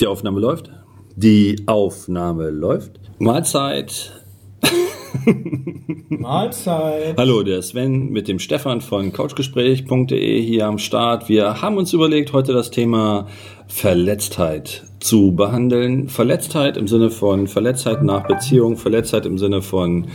Die 0.00 0.06
Aufnahme 0.06 0.40
läuft. 0.40 0.70
Die 1.14 1.56
Aufnahme 1.66 2.48
läuft. 2.48 2.92
Mahlzeit. 3.18 4.24
Mahlzeit. 6.08 7.18
Hallo, 7.18 7.42
der 7.42 7.60
Sven 7.60 8.08
mit 8.08 8.26
dem 8.26 8.38
Stefan 8.38 8.80
von 8.80 9.12
couchgespräch.de 9.12 10.40
hier 10.40 10.66
am 10.66 10.78
Start. 10.78 11.28
Wir 11.28 11.60
haben 11.60 11.76
uns 11.76 11.92
überlegt, 11.92 12.32
heute 12.32 12.54
das 12.54 12.70
Thema 12.70 13.26
Verletztheit 13.66 14.84
zu 15.00 15.32
behandeln. 15.32 16.08
Verletztheit 16.08 16.78
im 16.78 16.88
Sinne 16.88 17.10
von 17.10 17.46
Verletztheit 17.46 18.02
nach 18.02 18.26
Beziehung, 18.26 18.78
Verletztheit 18.78 19.26
im 19.26 19.36
Sinne 19.36 19.60
von 19.60 20.06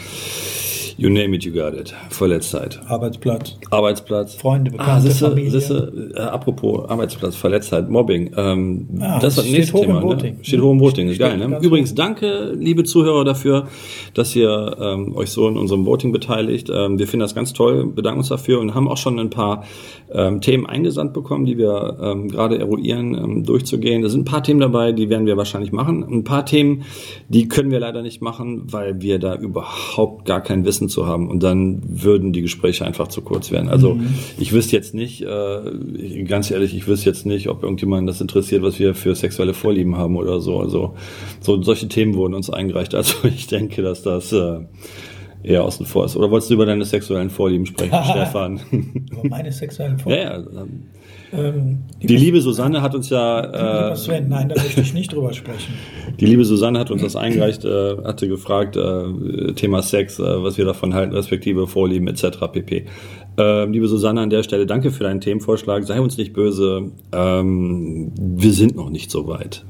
You 0.97 1.09
name 1.09 1.35
it, 1.35 1.43
you 1.43 1.51
got 1.51 1.73
it. 1.73 1.93
Verletztheit. 2.09 2.79
Arbeitsplatz. 2.87 3.57
Arbeitsplatz. 3.69 4.35
Freunde, 4.35 4.71
Bekannte, 4.71 4.91
ah, 4.91 4.99
siehste, 5.01 5.29
Familie. 5.29 5.51
Siehste, 5.51 6.11
äh, 6.15 6.19
apropos 6.21 6.89
Arbeitsplatz, 6.89 7.35
Verletztheit, 7.35 7.89
Mobbing. 7.89 8.31
Ähm, 8.37 8.87
Ah, 9.01 9.19
das 9.19 9.37
ist 9.37 9.45
das 9.45 9.51
nächste 9.51 9.81
Thema. 9.81 10.01
Ne? 10.01 10.37
Steht 10.41 10.61
hoch 10.61 10.71
im 10.71 10.79
Voting, 10.79 11.09
ist 11.09 11.19
geil. 11.19 11.37
Ne? 11.37 11.59
Übrigens, 11.61 11.95
danke, 11.95 12.53
liebe 12.57 12.83
Zuhörer, 12.85 13.25
dafür, 13.25 13.67
dass 14.13 14.35
ihr 14.35 14.77
ähm, 14.79 15.15
euch 15.15 15.31
so 15.31 15.47
in 15.47 15.57
unserem 15.57 15.85
Voting 15.85 16.11
beteiligt. 16.13 16.69
Ähm, 16.73 16.97
wir 16.97 17.07
finden 17.07 17.21
das 17.21 17.35
ganz 17.35 17.51
toll, 17.53 17.85
bedanken 17.87 18.19
uns 18.19 18.29
dafür 18.29 18.59
und 18.61 18.73
haben 18.73 18.87
auch 18.87 18.97
schon 18.97 19.19
ein 19.19 19.29
paar 19.29 19.65
ähm, 20.13 20.39
Themen 20.39 20.65
eingesandt 20.65 21.13
bekommen, 21.13 21.45
die 21.45 21.57
wir 21.57 21.97
ähm, 22.01 22.29
gerade 22.29 22.57
eruieren, 22.57 23.15
ähm, 23.15 23.43
durchzugehen. 23.43 24.01
Da 24.01 24.09
sind 24.09 24.21
ein 24.21 24.25
paar 24.25 24.43
Themen 24.43 24.61
dabei, 24.61 24.93
die 24.93 25.09
werden 25.09 25.25
wir 25.27 25.35
wahrscheinlich 25.35 25.71
machen. 25.71 26.03
Ein 26.09 26.23
paar 26.23 26.45
Themen, 26.45 26.83
die 27.27 27.47
können 27.47 27.69
wir 27.71 27.79
leider 27.79 28.01
nicht 28.01 28.21
machen, 28.21 28.63
weil 28.71 29.01
wir 29.01 29.19
da 29.19 29.35
überhaupt 29.35 30.25
gar 30.25 30.41
kein 30.41 30.63
Wissen 30.65 30.84
zu 30.89 31.05
haben. 31.05 31.29
Und 31.29 31.43
dann 31.43 31.81
würden 31.85 32.33
die 32.33 32.41
Gespräche 32.41 32.85
einfach 32.85 33.07
zu 33.07 33.21
kurz 33.21 33.51
werden. 33.51 33.69
Also 33.69 33.99
ich 34.37 34.51
wüsste 34.53 34.75
jetzt 34.75 34.93
nicht, 34.93 35.21
äh, 35.21 36.23
ganz 36.23 36.51
ehrlich, 36.51 36.75
ich 36.75 36.87
wüsste 36.87 37.09
jetzt 37.09 37.25
nicht, 37.25 37.49
ob 37.49 37.63
irgendjemand 37.63 38.07
das 38.07 38.21
interessiert, 38.21 38.61
was 38.61 38.79
wir 38.79 38.95
für 38.95 39.15
sexuelle 39.15 39.53
Vorlieben 39.53 39.97
haben 39.97 40.15
oder 40.15 40.39
so. 40.41 40.59
Also 40.59 40.95
so 41.39 41.61
solche 41.61 41.87
Themen 41.87 42.15
wurden 42.15 42.33
uns 42.33 42.49
eingereicht. 42.49 42.95
Also 42.95 43.15
ich 43.27 43.47
denke, 43.47 43.81
dass 43.81 44.03
das 44.03 44.31
äh, 44.31 44.59
eher 45.43 45.63
außen 45.63 45.85
vor 45.85 46.05
ist. 46.05 46.15
Oder 46.15 46.31
wolltest 46.31 46.49
du 46.49 46.55
über 46.55 46.65
deine 46.65 46.85
sexuellen 46.85 47.29
Vorlieben 47.29 47.65
sprechen, 47.65 47.97
Stefan? 48.09 48.59
Über 48.71 49.29
meine 49.29 49.51
sexuellen 49.51 49.97
ja, 49.97 50.03
Vorlieben. 50.03 50.47
ja. 50.53 50.61
ähm, 50.61 50.83
Ähm, 51.37 51.79
Die 52.01 52.15
liebe 52.15 52.41
Susanne 52.41 52.81
hat 52.81 52.95
uns 52.95 53.09
ja, 53.09 53.91
äh, 53.91 53.95
Sven, 53.95 54.29
nein, 54.29 54.49
da 54.49 54.55
möchte 54.61 54.81
ich 54.81 54.93
nicht 54.93 55.13
drüber 55.13 55.33
sprechen. 55.33 55.73
die 56.19 56.25
liebe 56.25 56.45
Susanne 56.45 56.79
hat 56.79 56.91
uns 56.91 57.01
das 57.01 57.15
eingereicht, 57.15 57.65
äh, 57.65 57.97
hatte 58.03 58.27
gefragt, 58.27 58.77
äh, 58.77 59.53
Thema 59.53 59.81
Sex, 59.81 60.19
äh, 60.19 60.23
was 60.43 60.57
wir 60.57 60.65
davon 60.65 60.93
halten, 60.93 61.13
respektive 61.13 61.67
Vorlieben 61.67 62.07
etc. 62.07 62.37
pp. 62.51 62.85
Ähm, 63.37 63.73
liebe 63.73 63.87
Susanne, 63.87 64.21
an 64.21 64.29
der 64.29 64.43
Stelle 64.43 64.65
danke 64.65 64.91
für 64.91 65.03
deinen 65.03 65.21
Themenvorschlag. 65.21 65.83
Sei 65.83 65.99
uns 65.99 66.17
nicht 66.17 66.33
böse. 66.33 66.91
Ähm, 67.11 68.11
wir 68.17 68.51
sind 68.53 68.75
noch 68.75 68.89
nicht 68.89 69.11
so 69.11 69.27
weit. 69.27 69.65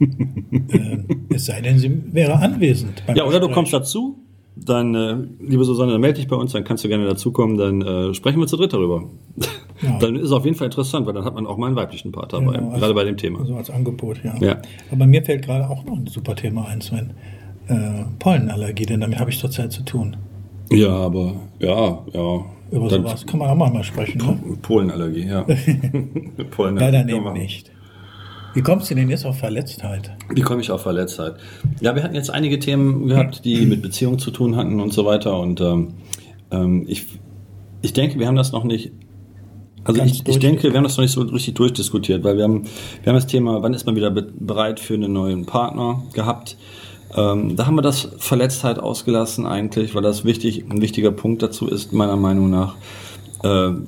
Ähm, 0.00 1.06
es 1.32 1.46
sei 1.46 1.60
denn, 1.60 1.78
sie 1.78 2.02
wäre 2.12 2.34
anwesend. 2.36 3.02
Ja, 3.08 3.24
oder 3.24 3.38
du 3.38 3.46
Gespräch. 3.46 3.54
kommst 3.54 3.72
dazu. 3.72 4.18
Dann, 4.56 4.94
äh, 4.94 5.16
liebe 5.38 5.64
Susanne, 5.64 5.92
dann 5.92 6.00
melde 6.00 6.18
dich 6.18 6.28
bei 6.28 6.36
uns, 6.36 6.52
dann 6.52 6.64
kannst 6.64 6.82
du 6.82 6.88
gerne 6.88 7.04
dazukommen, 7.06 7.58
dann 7.58 7.82
äh, 7.82 8.14
sprechen 8.14 8.40
wir 8.40 8.46
zu 8.46 8.56
dritt 8.56 8.72
darüber. 8.72 9.04
Ja. 9.82 9.98
Dann 9.98 10.16
ist 10.16 10.24
es 10.24 10.32
auf 10.32 10.44
jeden 10.44 10.56
Fall 10.56 10.66
interessant, 10.66 11.06
weil 11.06 11.12
dann 11.14 11.24
hat 11.24 11.34
man 11.34 11.46
auch 11.46 11.56
mal 11.56 11.66
einen 11.66 11.76
weiblichen 11.76 12.12
Part 12.12 12.32
dabei, 12.32 12.56
Genau, 12.56 12.68
also- 12.68 12.80
gerade 12.80 12.94
bei 12.94 13.04
dem 13.04 13.16
Thema. 13.16 13.44
So 13.44 13.56
als 13.56 13.70
Angebot, 13.70 14.20
ja. 14.24 14.34
Ja. 14.40 14.56
Aber 14.90 15.06
mir 15.06 15.22
fällt 15.24 15.44
gerade 15.44 15.68
auch 15.68 15.84
noch 15.84 15.96
ein 15.96 16.06
super 16.06 16.34
Thema 16.34 16.66
ein, 16.66 16.80
Sven. 16.80 17.12
Äh, 17.68 18.04
Pollenallergie, 18.18 18.86
denn 18.86 19.00
damit 19.00 19.18
habe 19.18 19.30
ich 19.30 19.38
zurzeit 19.38 19.72
zu 19.72 19.82
tun. 19.82 20.16
Ja, 20.70 20.90
aber 20.90 21.34
ja, 21.58 21.98
ja. 22.12 22.44
Über 22.70 22.88
Dann- 22.88 23.02
sowas 23.02 23.26
kann 23.26 23.38
man 23.38 23.50
auch 23.50 23.54
mal, 23.54 23.70
mal 23.70 23.84
sprechen. 23.84 24.18
Ne? 24.18 24.56
Polenallergie, 24.62 25.26
ja. 25.26 25.42
Polenallergie. 26.50 26.98
Leider 26.98 27.08
eben 27.08 27.32
nicht. 27.32 27.70
Wie 28.54 28.62
kommst 28.62 28.90
du 28.90 28.94
denn 28.94 29.10
jetzt 29.10 29.26
auf 29.26 29.38
Verletztheit? 29.38 30.16
Wie 30.34 30.40
komme 30.40 30.62
ich 30.62 30.70
auf 30.70 30.80
Verletztheit? 30.82 31.34
Ja, 31.80 31.94
wir 31.94 32.02
hatten 32.02 32.14
jetzt 32.14 32.30
einige 32.30 32.58
Themen 32.58 33.06
gehabt, 33.06 33.44
die 33.44 33.66
mit 33.66 33.82
Beziehung 33.82 34.18
zu 34.18 34.30
tun 34.30 34.56
hatten 34.56 34.80
und 34.80 34.94
so 34.94 35.04
weiter. 35.04 35.38
Und 35.38 35.60
ähm, 35.60 35.88
ähm, 36.50 36.84
ich, 36.88 37.04
ich 37.82 37.92
denke, 37.92 38.18
wir 38.18 38.26
haben 38.26 38.36
das 38.36 38.52
noch 38.52 38.64
nicht. 38.64 38.92
Also 39.86 40.02
ich, 40.02 40.26
ich 40.26 40.38
denke, 40.38 40.70
wir 40.70 40.76
haben 40.76 40.84
das 40.84 40.96
noch 40.96 41.02
nicht 41.02 41.12
so 41.12 41.22
richtig 41.22 41.54
durchdiskutiert, 41.54 42.24
weil 42.24 42.36
wir 42.36 42.44
haben, 42.44 42.64
wir 43.02 43.10
haben 43.10 43.16
das 43.16 43.26
Thema, 43.26 43.62
wann 43.62 43.72
ist 43.72 43.86
man 43.86 43.96
wieder 43.96 44.10
be 44.10 44.26
bereit 44.38 44.80
für 44.80 44.94
einen 44.94 45.12
neuen 45.12 45.46
Partner 45.46 46.02
gehabt. 46.12 46.56
Ähm, 47.16 47.56
da 47.56 47.66
haben 47.66 47.76
wir 47.76 47.82
das 47.82 48.08
Verletztheit 48.18 48.78
ausgelassen 48.78 49.46
eigentlich, 49.46 49.94
weil 49.94 50.02
das 50.02 50.24
wichtig, 50.24 50.64
ein 50.68 50.82
wichtiger 50.82 51.12
Punkt 51.12 51.42
dazu 51.42 51.68
ist, 51.68 51.92
meiner 51.92 52.16
Meinung 52.16 52.50
nach. 52.50 52.74
Ähm, 53.44 53.86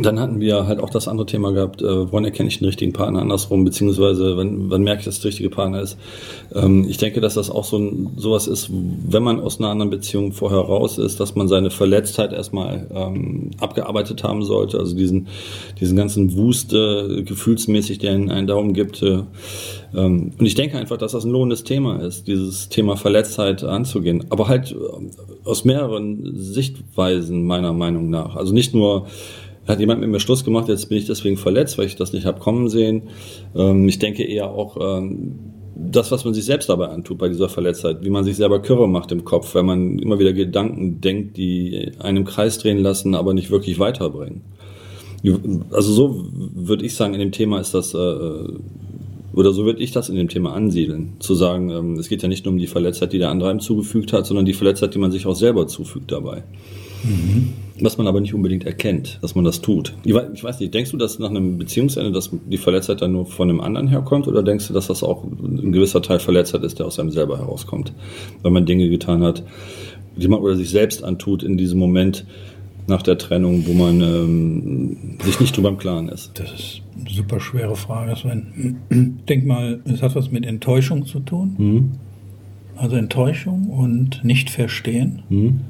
Dann 0.00 0.18
hatten 0.18 0.40
wir 0.40 0.66
halt 0.66 0.80
auch 0.80 0.88
das 0.88 1.06
andere 1.06 1.26
Thema 1.26 1.52
gehabt, 1.52 1.82
äh, 1.82 2.12
wann 2.12 2.24
erkenne 2.24 2.48
ich 2.48 2.58
den 2.58 2.64
richtigen 2.64 2.94
Partner 2.94 3.20
andersrum, 3.20 3.62
beziehungsweise 3.64 4.38
wann, 4.38 4.70
wann 4.70 4.82
merke 4.82 5.00
ich, 5.00 5.04
dass 5.04 5.20
der 5.20 5.28
richtige 5.28 5.50
Partner 5.50 5.82
ist. 5.82 5.98
Ähm, 6.54 6.86
ich 6.88 6.96
denke, 6.96 7.20
dass 7.20 7.34
das 7.34 7.50
auch 7.50 7.64
so 7.64 7.76
ein, 7.76 8.12
sowas 8.16 8.46
ist, 8.46 8.70
wenn 8.70 9.22
man 9.22 9.38
aus 9.40 9.58
einer 9.58 9.68
anderen 9.68 9.90
Beziehung 9.90 10.32
vorher 10.32 10.60
raus 10.60 10.96
ist, 10.96 11.20
dass 11.20 11.34
man 11.34 11.46
seine 11.46 11.70
Verletztheit 11.70 12.32
erstmal 12.32 12.86
ähm, 12.94 13.50
abgearbeitet 13.60 14.24
haben 14.24 14.42
sollte, 14.44 14.78
also 14.78 14.96
diesen, 14.96 15.28
diesen 15.78 15.96
ganzen 15.96 16.34
Wust 16.36 16.72
äh, 16.72 17.22
gefühlsmäßig, 17.22 17.98
der 17.98 18.12
einen, 18.12 18.30
einen 18.30 18.46
Daumen 18.46 18.72
gibt. 18.72 19.02
Äh, 19.02 19.24
ähm, 19.94 20.32
und 20.38 20.46
ich 20.46 20.54
denke 20.54 20.78
einfach, 20.78 20.96
dass 20.96 21.12
das 21.12 21.24
ein 21.24 21.30
lohnendes 21.30 21.64
Thema 21.64 22.00
ist, 22.00 22.28
dieses 22.28 22.70
Thema 22.70 22.96
Verletztheit 22.96 23.62
anzugehen, 23.62 24.24
aber 24.30 24.48
halt 24.48 24.72
äh, 24.72 24.76
aus 25.44 25.66
mehreren 25.66 26.32
Sichtweisen 26.34 27.44
meiner 27.44 27.74
Meinung 27.74 28.08
nach. 28.08 28.36
Also 28.36 28.54
nicht 28.54 28.74
nur 28.74 29.06
hat 29.66 29.80
jemand 29.80 30.00
mit 30.00 30.10
mir 30.10 30.20
Schluss 30.20 30.44
gemacht, 30.44 30.68
jetzt 30.68 30.88
bin 30.88 30.98
ich 30.98 31.06
deswegen 31.06 31.36
verletzt, 31.36 31.78
weil 31.78 31.86
ich 31.86 31.96
das 31.96 32.12
nicht 32.12 32.26
habe 32.26 32.40
kommen 32.40 32.68
sehen. 32.68 33.02
Ähm, 33.54 33.88
ich 33.88 33.98
denke 33.98 34.24
eher 34.24 34.50
auch 34.50 34.76
ähm, 34.80 35.38
das, 35.74 36.10
was 36.10 36.24
man 36.24 36.34
sich 36.34 36.44
selbst 36.44 36.68
dabei 36.68 36.88
antut 36.88 37.18
bei 37.18 37.28
dieser 37.28 37.48
Verletztheit, 37.48 38.04
wie 38.04 38.10
man 38.10 38.24
sich 38.24 38.36
selber 38.36 38.60
Kürre 38.60 38.88
macht 38.88 39.12
im 39.12 39.24
Kopf, 39.24 39.54
wenn 39.54 39.66
man 39.66 39.98
immer 39.98 40.18
wieder 40.18 40.32
Gedanken 40.32 41.00
denkt, 41.00 41.36
die 41.36 41.92
einen 41.98 42.18
im 42.18 42.24
Kreis 42.24 42.58
drehen 42.58 42.78
lassen, 42.78 43.14
aber 43.14 43.34
nicht 43.34 43.50
wirklich 43.50 43.78
weiterbringen. 43.78 44.42
Also 45.70 45.92
so 45.92 46.26
würde 46.32 46.84
ich 46.84 46.94
sagen, 46.94 47.14
in 47.14 47.20
dem 47.20 47.32
Thema 47.32 47.60
ist 47.60 47.74
das, 47.74 47.94
äh, 47.94 47.98
oder 49.34 49.52
so 49.52 49.64
würde 49.64 49.80
ich 49.80 49.92
das 49.92 50.08
in 50.08 50.16
dem 50.16 50.28
Thema 50.28 50.52
ansiedeln. 50.52 51.14
Zu 51.20 51.34
sagen, 51.34 51.70
ähm, 51.70 51.94
es 51.94 52.08
geht 52.08 52.22
ja 52.22 52.28
nicht 52.28 52.44
nur 52.44 52.52
um 52.52 52.58
die 52.58 52.66
Verletztheit, 52.66 53.12
die 53.12 53.18
der 53.18 53.30
andere 53.30 53.50
einem 53.50 53.60
zugefügt 53.60 54.12
hat, 54.12 54.26
sondern 54.26 54.44
die 54.44 54.52
Verletztheit, 54.52 54.94
die 54.94 54.98
man 54.98 55.12
sich 55.12 55.26
auch 55.26 55.36
selber 55.36 55.68
zufügt 55.68 56.10
dabei. 56.10 56.42
Was 57.80 57.98
man 57.98 58.06
aber 58.06 58.20
nicht 58.20 58.34
unbedingt 58.34 58.64
erkennt, 58.64 59.18
dass 59.22 59.34
man 59.34 59.44
das 59.44 59.60
tut. 59.60 59.94
Ich 60.04 60.14
wei- 60.14 60.28
ich 60.34 60.44
weiß 60.44 60.60
nicht, 60.60 60.72
denkst 60.72 60.90
du, 60.92 60.96
dass 60.96 61.18
nach 61.18 61.30
einem 61.30 61.58
Beziehungsende, 61.58 62.12
dass 62.12 62.30
die 62.48 62.58
Verletztheit 62.58 63.02
dann 63.02 63.12
nur 63.12 63.26
von 63.26 63.48
einem 63.50 63.60
anderen 63.60 63.88
herkommt 63.88 64.28
oder 64.28 64.42
denkst 64.42 64.68
du, 64.68 64.74
dass 64.74 64.86
das 64.86 65.02
auch 65.02 65.24
ein 65.24 65.72
gewisser 65.72 66.00
Teil 66.02 66.20
Verletztheit 66.20 66.62
ist, 66.62 66.78
der 66.78 66.86
aus 66.86 66.98
einem 67.00 67.10
selber 67.10 67.38
herauskommt? 67.38 67.92
Wenn 68.42 68.52
man 68.52 68.66
Dinge 68.66 68.88
getan 68.88 69.22
hat, 69.22 69.42
die 70.16 70.28
man 70.28 70.40
oder 70.40 70.54
sich 70.54 70.70
selbst 70.70 71.02
antut 71.02 71.42
in 71.42 71.56
diesem 71.56 71.78
Moment 71.78 72.24
nach 72.86 73.02
der 73.02 73.16
Trennung, 73.18 73.66
wo 73.66 73.72
man 73.72 74.00
ähm, 74.00 74.96
sich 75.24 75.40
nicht 75.40 75.56
drüber 75.56 75.68
im 75.70 75.78
Klaren 75.78 76.08
ist. 76.08 76.32
Das 76.38 76.52
ist 76.52 76.82
eine 77.00 77.10
super 77.10 77.40
schwere 77.40 77.74
Frage, 77.76 78.14
Sven. 78.16 78.76
Denk 79.28 79.46
mal, 79.46 79.80
es 79.84 80.02
hat 80.02 80.14
was 80.14 80.30
mit 80.30 80.44
Enttäuschung 80.44 81.06
zu 81.06 81.20
tun. 81.20 81.54
Mhm. 81.58 81.90
Also 82.76 82.96
Enttäuschung 82.96 83.68
und 83.70 84.24
nicht 84.24 84.50
verstehen. 84.50 85.22
Mhm. 85.28 85.60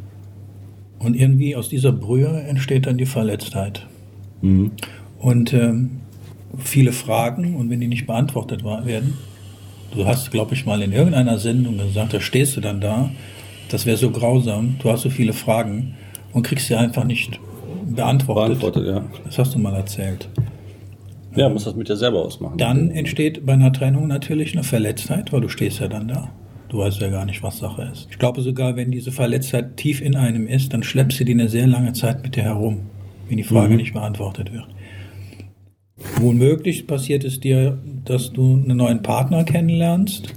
Und 1.03 1.15
irgendwie 1.15 1.57
aus 1.57 1.69
dieser 1.69 1.93
Brühe 1.93 2.29
entsteht 2.29 2.87
dann 2.87 2.97
die 2.97 3.07
Verletztheit. 3.07 3.87
Mhm. 4.41 4.73
Und 5.19 5.53
ähm, 5.53 6.01
viele 6.59 6.93
Fragen, 6.93 7.57
und 7.57 7.71
wenn 7.71 7.81
die 7.81 7.89
nicht 7.89 8.07
beantwortet 8.07 8.65
werden, 8.65 9.15
du 9.95 10.07
hast, 10.07 10.31
glaube 10.31 10.55
ich, 10.55 10.65
mal 10.65 10.81
in 10.83 10.93
irgendeiner 10.93 11.39
Sendung 11.39 11.79
gesagt, 11.79 12.15
da 12.15 12.21
stehst 12.21 12.57
du 12.57 12.61
dann 12.61 12.81
da, 12.81 13.11
das 13.69 13.87
wäre 13.87 13.97
so 13.97 14.11
grausam, 14.11 14.77
du 14.81 14.91
hast 14.91 15.03
so 15.03 15.11
viele 15.11 15.33
Fragen 15.33 15.95
und 16.33 16.43
kriegst 16.45 16.69
sie 16.69 16.75
einfach 16.75 17.05
nicht 17.05 17.41
beantwortet. 17.87 18.61
Beantwortet, 18.61 18.87
ja. 18.87 19.05
Das 19.25 19.39
hast 19.39 19.55
du 19.55 19.59
mal 19.59 19.75
erzählt. 19.75 20.29
Ja, 21.35 21.49
muss 21.49 21.65
das 21.65 21.75
mit 21.75 21.89
dir 21.89 21.97
selber 21.97 22.25
ausmachen. 22.25 22.59
Dann 22.59 22.91
entsteht 22.91 23.47
bei 23.47 23.55
einer 23.55 23.73
Trennung 23.73 24.07
natürlich 24.07 24.53
eine 24.53 24.65
Verletztheit, 24.65 25.33
weil 25.33 25.41
du 25.41 25.49
stehst 25.49 25.81
ja 25.81 25.89
dann 25.89 26.09
da. 26.09 26.31
Du 26.73 26.79
weißt 26.79 27.03
ja 27.03 27.11
gar 27.11 27.27
nicht, 27.27 27.43
was 27.43 27.59
Sache 27.59 27.83
ist. 27.93 28.09
Ich 28.11 28.19
glaube 28.19 28.41
sogar, 28.41 28.77
wenn 28.77 28.91
diese 28.91 29.13
Verletztheit 29.13 29.77
tief 29.77 30.01
in 30.01 30.17
einem 30.17 30.47
ist, 30.47 30.73
dann 30.73 30.83
schleppst 30.83 31.21
du 31.21 31.25
die 31.25 31.33
eine 31.33 31.51
sehr 31.51 31.67
lange 31.67 31.93
Zeit 31.93 32.23
mit 32.23 32.35
dir 32.35 32.45
herum, 32.45 32.79
wenn 33.29 33.37
die 33.37 33.43
Frage 33.43 33.73
Mhm. 33.73 33.77
nicht 33.77 33.93
beantwortet 33.93 34.55
wird. 34.55 34.65
Womöglich 36.17 36.87
passiert 36.87 37.25
es 37.25 37.41
dir, 37.41 37.77
dass 38.07 38.33
du 38.33 38.55
einen 38.55 38.79
neuen 38.79 39.03
Partner 39.03 39.45
kennenlernst. 39.45 40.33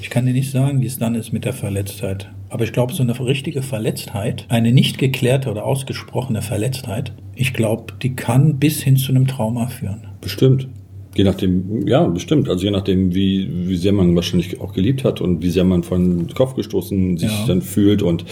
Ich 0.00 0.10
kann 0.10 0.26
dir 0.26 0.32
nicht 0.32 0.50
sagen, 0.50 0.80
wie 0.80 0.86
es 0.86 0.98
dann 0.98 1.14
ist 1.14 1.32
mit 1.32 1.44
der 1.44 1.52
Verletztheit. 1.52 2.28
Aber 2.48 2.64
ich 2.64 2.72
glaube, 2.72 2.92
so 2.92 3.04
eine 3.04 3.16
richtige 3.20 3.62
Verletztheit, 3.62 4.46
eine 4.48 4.72
nicht 4.72 4.98
geklärte 4.98 5.48
oder 5.48 5.64
ausgesprochene 5.64 6.42
Verletztheit, 6.42 7.12
ich 7.36 7.54
glaube, 7.54 7.92
die 8.02 8.16
kann 8.16 8.58
bis 8.58 8.82
hin 8.82 8.96
zu 8.96 9.12
einem 9.12 9.28
Trauma 9.28 9.68
führen. 9.68 10.08
Bestimmt. 10.20 10.66
Je 11.14 11.24
nachdem, 11.24 11.86
ja, 11.86 12.06
bestimmt. 12.06 12.48
Also 12.48 12.64
je 12.64 12.70
nachdem, 12.70 13.14
wie, 13.14 13.48
wie 13.68 13.76
sehr 13.76 13.92
man 13.92 14.16
wahrscheinlich 14.16 14.60
auch 14.60 14.72
geliebt 14.72 15.04
hat 15.04 15.20
und 15.20 15.42
wie 15.42 15.50
sehr 15.50 15.64
man 15.64 15.82
von 15.82 16.26
Kopf 16.34 16.54
gestoßen 16.54 17.18
sich 17.18 17.30
Ja. 17.30 17.44
dann 17.46 17.60
fühlt 17.60 18.02
und 18.02 18.24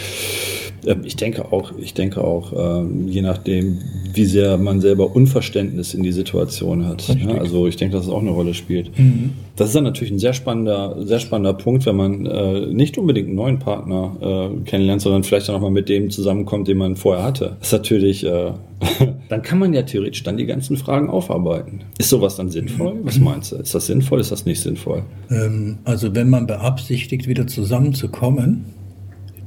ich 1.04 1.16
denke 1.16 1.52
auch, 1.52 1.72
ich 1.78 1.94
denke 1.94 2.22
auch, 2.22 2.52
ähm, 2.56 3.08
je 3.08 3.22
nachdem, 3.22 3.78
wie 4.12 4.24
sehr 4.24 4.58
man 4.58 4.80
selber 4.80 5.14
Unverständnis 5.14 5.94
in 5.94 6.02
die 6.02 6.12
Situation 6.12 6.86
hat. 6.86 7.08
Ja, 7.08 7.34
also 7.34 7.66
ich 7.66 7.76
denke, 7.76 7.96
dass 7.96 8.06
es 8.06 8.10
auch 8.10 8.20
eine 8.20 8.30
Rolle 8.30 8.54
spielt. 8.54 8.98
Mhm. 8.98 9.32
Das 9.56 9.68
ist 9.68 9.74
dann 9.74 9.84
natürlich 9.84 10.12
ein 10.12 10.18
sehr 10.18 10.32
spannender, 10.32 10.96
sehr 11.00 11.20
spannender 11.20 11.52
Punkt, 11.52 11.84
wenn 11.86 11.96
man 11.96 12.26
äh, 12.26 12.66
nicht 12.66 12.96
unbedingt 12.96 13.26
einen 13.28 13.36
neuen 13.36 13.58
Partner 13.58 14.16
äh, 14.20 14.64
kennenlernt, 14.64 15.02
sondern 15.02 15.22
vielleicht 15.22 15.48
dann 15.48 15.56
auch 15.56 15.60
mal 15.60 15.70
mit 15.70 15.88
dem 15.88 16.10
zusammenkommt, 16.10 16.66
den 16.66 16.78
man 16.78 16.96
vorher 16.96 17.24
hatte. 17.24 17.56
Das 17.58 17.68
ist 17.68 17.72
natürlich, 17.72 18.24
äh, 18.24 18.52
dann 19.28 19.42
kann 19.42 19.58
man 19.58 19.74
ja 19.74 19.82
theoretisch 19.82 20.22
dann 20.22 20.38
die 20.38 20.46
ganzen 20.46 20.76
Fragen 20.76 21.10
aufarbeiten. 21.10 21.80
Ist 21.98 22.08
sowas 22.08 22.36
dann 22.36 22.50
sinnvoll? 22.50 22.96
Was 23.02 23.18
meinst 23.18 23.52
du? 23.52 23.56
Ist 23.56 23.74
das 23.74 23.86
sinnvoll? 23.86 24.20
Ist 24.20 24.32
das 24.32 24.46
nicht 24.46 24.60
sinnvoll? 24.60 25.02
Ähm, 25.30 25.78
also 25.84 26.14
wenn 26.14 26.30
man 26.30 26.46
beabsichtigt, 26.46 27.28
wieder 27.28 27.46
zusammenzukommen, 27.46 28.64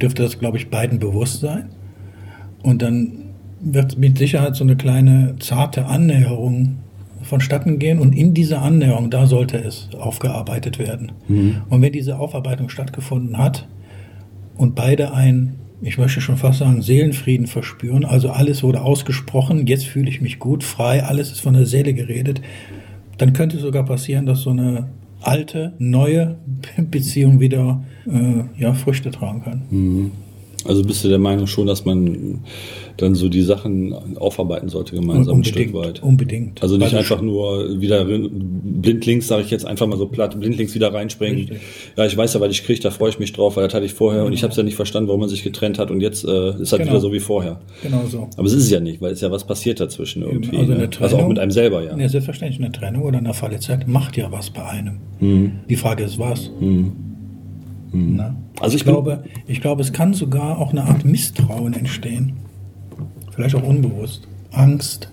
dürfte 0.04 0.22
das, 0.22 0.38
glaube 0.38 0.58
ich, 0.58 0.70
beiden 0.70 1.00
bewusst 1.00 1.40
sein. 1.40 1.70
Und 2.62 2.82
dann 2.82 3.24
wird 3.62 3.98
mit 3.98 4.18
Sicherheit 4.18 4.56
so 4.56 4.64
eine 4.64 4.76
kleine 4.76 5.36
zarte 5.40 5.86
Annäherung 5.86 6.78
vonstatten 7.22 7.80
gehen 7.80 8.00
und 8.00 8.14
in 8.14 8.34
dieser 8.34 8.62
Annäherung, 8.62 9.10
da 9.10 9.26
sollte 9.28 9.58
es 9.58 9.90
aufgearbeitet 9.98 10.78
werden. 10.78 11.14
Mhm. 11.30 11.62
Und 11.70 11.82
wenn 11.82 11.94
diese 11.94 12.20
Aufarbeitung 12.20 12.68
stattgefunden 12.68 13.38
hat 13.38 13.66
und 14.58 14.76
beide 14.76 15.14
ein, 15.14 15.56
ich 15.82 15.98
möchte 15.98 16.20
schon 16.20 16.36
fast 16.36 16.60
sagen, 16.60 16.82
Seelenfrieden 16.82 17.48
verspüren, 17.48 18.04
also 18.04 18.30
alles 18.30 18.62
wurde 18.62 18.82
ausgesprochen, 18.82 19.68
jetzt 19.68 19.86
fühle 19.86 20.10
ich 20.10 20.20
mich 20.20 20.40
gut, 20.40 20.66
frei, 20.66 21.04
alles 21.04 21.32
ist 21.32 21.40
von 21.40 21.54
der 21.54 21.66
Seele 21.66 21.94
geredet, 21.94 22.42
dann 23.18 23.32
könnte 23.32 23.58
sogar 23.58 23.86
passieren, 23.86 24.26
dass 24.26 24.42
so 24.42 24.50
eine 24.50 24.90
alte, 25.24 25.74
neue 25.80 26.38
Beziehung 26.78 27.40
wieder 27.40 27.84
äh, 28.06 28.44
ja, 28.60 28.74
Früchte 28.74 29.12
tragen 29.12 29.44
kann. 29.44 29.62
Mhm. 29.70 30.12
Also 30.66 30.84
bist 30.84 31.04
du 31.04 31.10
der 31.10 31.20
Meinung 31.20 31.48
schon, 31.48 31.68
dass 31.68 31.86
man 31.86 32.42
dann 32.98 33.16
so 33.16 33.28
die 33.30 33.42
Sachen 33.42 33.94
aufarbeiten 34.18 34.70
sollte 34.70 34.96
gemeinsam 34.96 35.40
ein 35.40 35.44
Stück 35.44 35.74
weit? 35.74 36.04
Unbedingt. 36.04 36.62
Also 36.62 36.78
nicht 36.78 36.94
einfach 36.94 37.22
nur 37.22 37.82
wieder 37.82 38.06
blindlings, 38.06 39.28
sage 39.28 39.44
ich 39.44 39.52
jetzt 39.52 39.66
einfach 39.66 39.88
mal 39.88 39.98
so 39.98 40.08
platt, 40.08 40.40
blindlings 40.40 40.76
wieder 40.76 40.94
reinspringen. 40.94 41.40
Richtig. 41.40 41.60
Ja, 41.98 42.06
ich 42.06 42.16
weiß 42.16 42.34
ja, 42.34 42.40
weil 42.40 42.52
ich 42.52 42.64
kriege, 42.64 42.80
da 42.80 42.92
freue 42.92 43.10
ich 43.10 43.20
mich 43.20 43.34
drauf, 43.34 43.58
weil 43.58 43.66
das 43.66 43.74
hatte 43.74 43.86
ich 43.86 43.94
vorher 43.94 44.20
genau. 44.20 44.28
und 44.28 44.34
ich 44.34 44.44
habe 44.44 44.52
es 44.52 44.58
ja 44.58 44.64
nicht 44.64 44.76
verstanden, 44.76 45.08
warum 45.08 45.22
man 45.22 45.30
sich 45.30 45.44
getrennt 45.44 45.80
hat 45.80 45.92
und 45.92 46.02
jetzt 46.02 46.24
äh, 46.24 46.62
ist 46.62 46.72
halt 46.72 46.82
genau. 46.82 46.94
wieder 46.94 47.00
so 47.00 47.12
wie 47.12 47.20
vorher. 47.20 47.60
Genau 47.82 48.04
so. 48.08 48.30
Aber 48.38 48.48
es 48.48 48.54
ist 48.54 48.66
es 48.66 48.70
ja 48.70 48.80
nicht, 48.80 49.02
weil 49.02 49.14
es 49.14 49.22
ja 49.22 49.32
was 49.32 49.46
passiert 49.46 49.80
dazwischen 49.80 50.24
irgendwie. 50.24 50.58
Also, 50.58 50.74
Trennung, 50.74 50.90
ne? 50.90 50.98
also 51.00 51.18
auch 51.18 51.28
mit 51.28 51.40
einem 51.40 51.52
selber, 51.52 51.84
ja. 51.84 51.98
Ja, 51.98 52.10
selbstverständlich 52.10 52.60
eine 52.60 52.72
Trennung 52.72 53.04
oder 53.04 53.18
eine 53.18 53.34
Verletztheit 53.34 53.88
macht 53.88 54.18
ja 54.18 54.32
was 54.32 54.50
bei 54.50 54.64
einem. 54.64 54.98
Mhm. 55.20 55.52
Die 55.70 55.76
Frage 55.76 56.04
ist 56.04 56.20
was. 56.20 56.52
Mhm. 56.60 56.92
Mhm. 57.92 58.36
Also 58.64 58.76
ich, 58.76 58.82
ich 58.82 58.86
glaube, 58.86 59.24
ich 59.46 59.62
glaube, 59.62 59.82
es 59.82 59.92
kann 59.92 60.14
sogar 60.14 60.58
auch 60.58 60.72
eine 60.72 60.86
Art 60.86 61.04
Misstrauen 61.04 61.74
entstehen. 61.74 62.38
Vielleicht 63.32 63.56
auch 63.56 63.64
unbewusst. 63.64 64.28
Angst. 64.52 65.10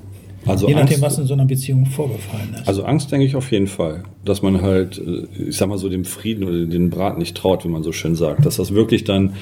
Also 0.46 0.68
Je 0.68 0.74
nachdem, 0.74 0.94
Angst, 0.94 1.02
was 1.02 1.18
in 1.18 1.26
so 1.26 1.34
einer 1.34 1.44
Beziehung 1.44 1.84
vorgefallen 1.84 2.54
ist. 2.54 2.68
Also 2.68 2.84
Angst 2.84 3.10
denke 3.12 3.26
ich 3.26 3.36
auf 3.36 3.50
jeden 3.50 3.66
Fall, 3.66 4.04
dass 4.24 4.40
man 4.40 4.62
halt, 4.62 4.98
äh, 4.98 5.48
ich 5.48 5.56
sag 5.56 5.68
mal 5.68 5.78
so, 5.78 5.88
dem 5.88 6.04
Frieden 6.04 6.44
oder 6.44 6.64
den 6.64 6.90
Brat 6.90 7.18
nicht 7.18 7.36
traut, 7.36 7.64
wie 7.64 7.68
man 7.68 7.82
so 7.82 7.92
schön 7.92 8.14
sagt. 8.14 8.46
Dass 8.46 8.56
das 8.56 8.72
wirklich 8.72 9.04
dann 9.04 9.34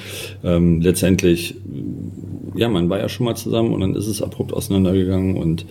ähm, 0.43 0.81
letztendlich, 0.81 1.55
ja, 2.55 2.67
man 2.67 2.89
war 2.89 2.99
ja 2.99 3.09
schon 3.09 3.25
mal 3.25 3.35
zusammen 3.35 3.73
und 3.73 3.81
dann 3.81 3.95
ist 3.95 4.07
es 4.07 4.21
abrupt 4.21 4.53
auseinandergegangen 4.53 5.37
und 5.37 5.65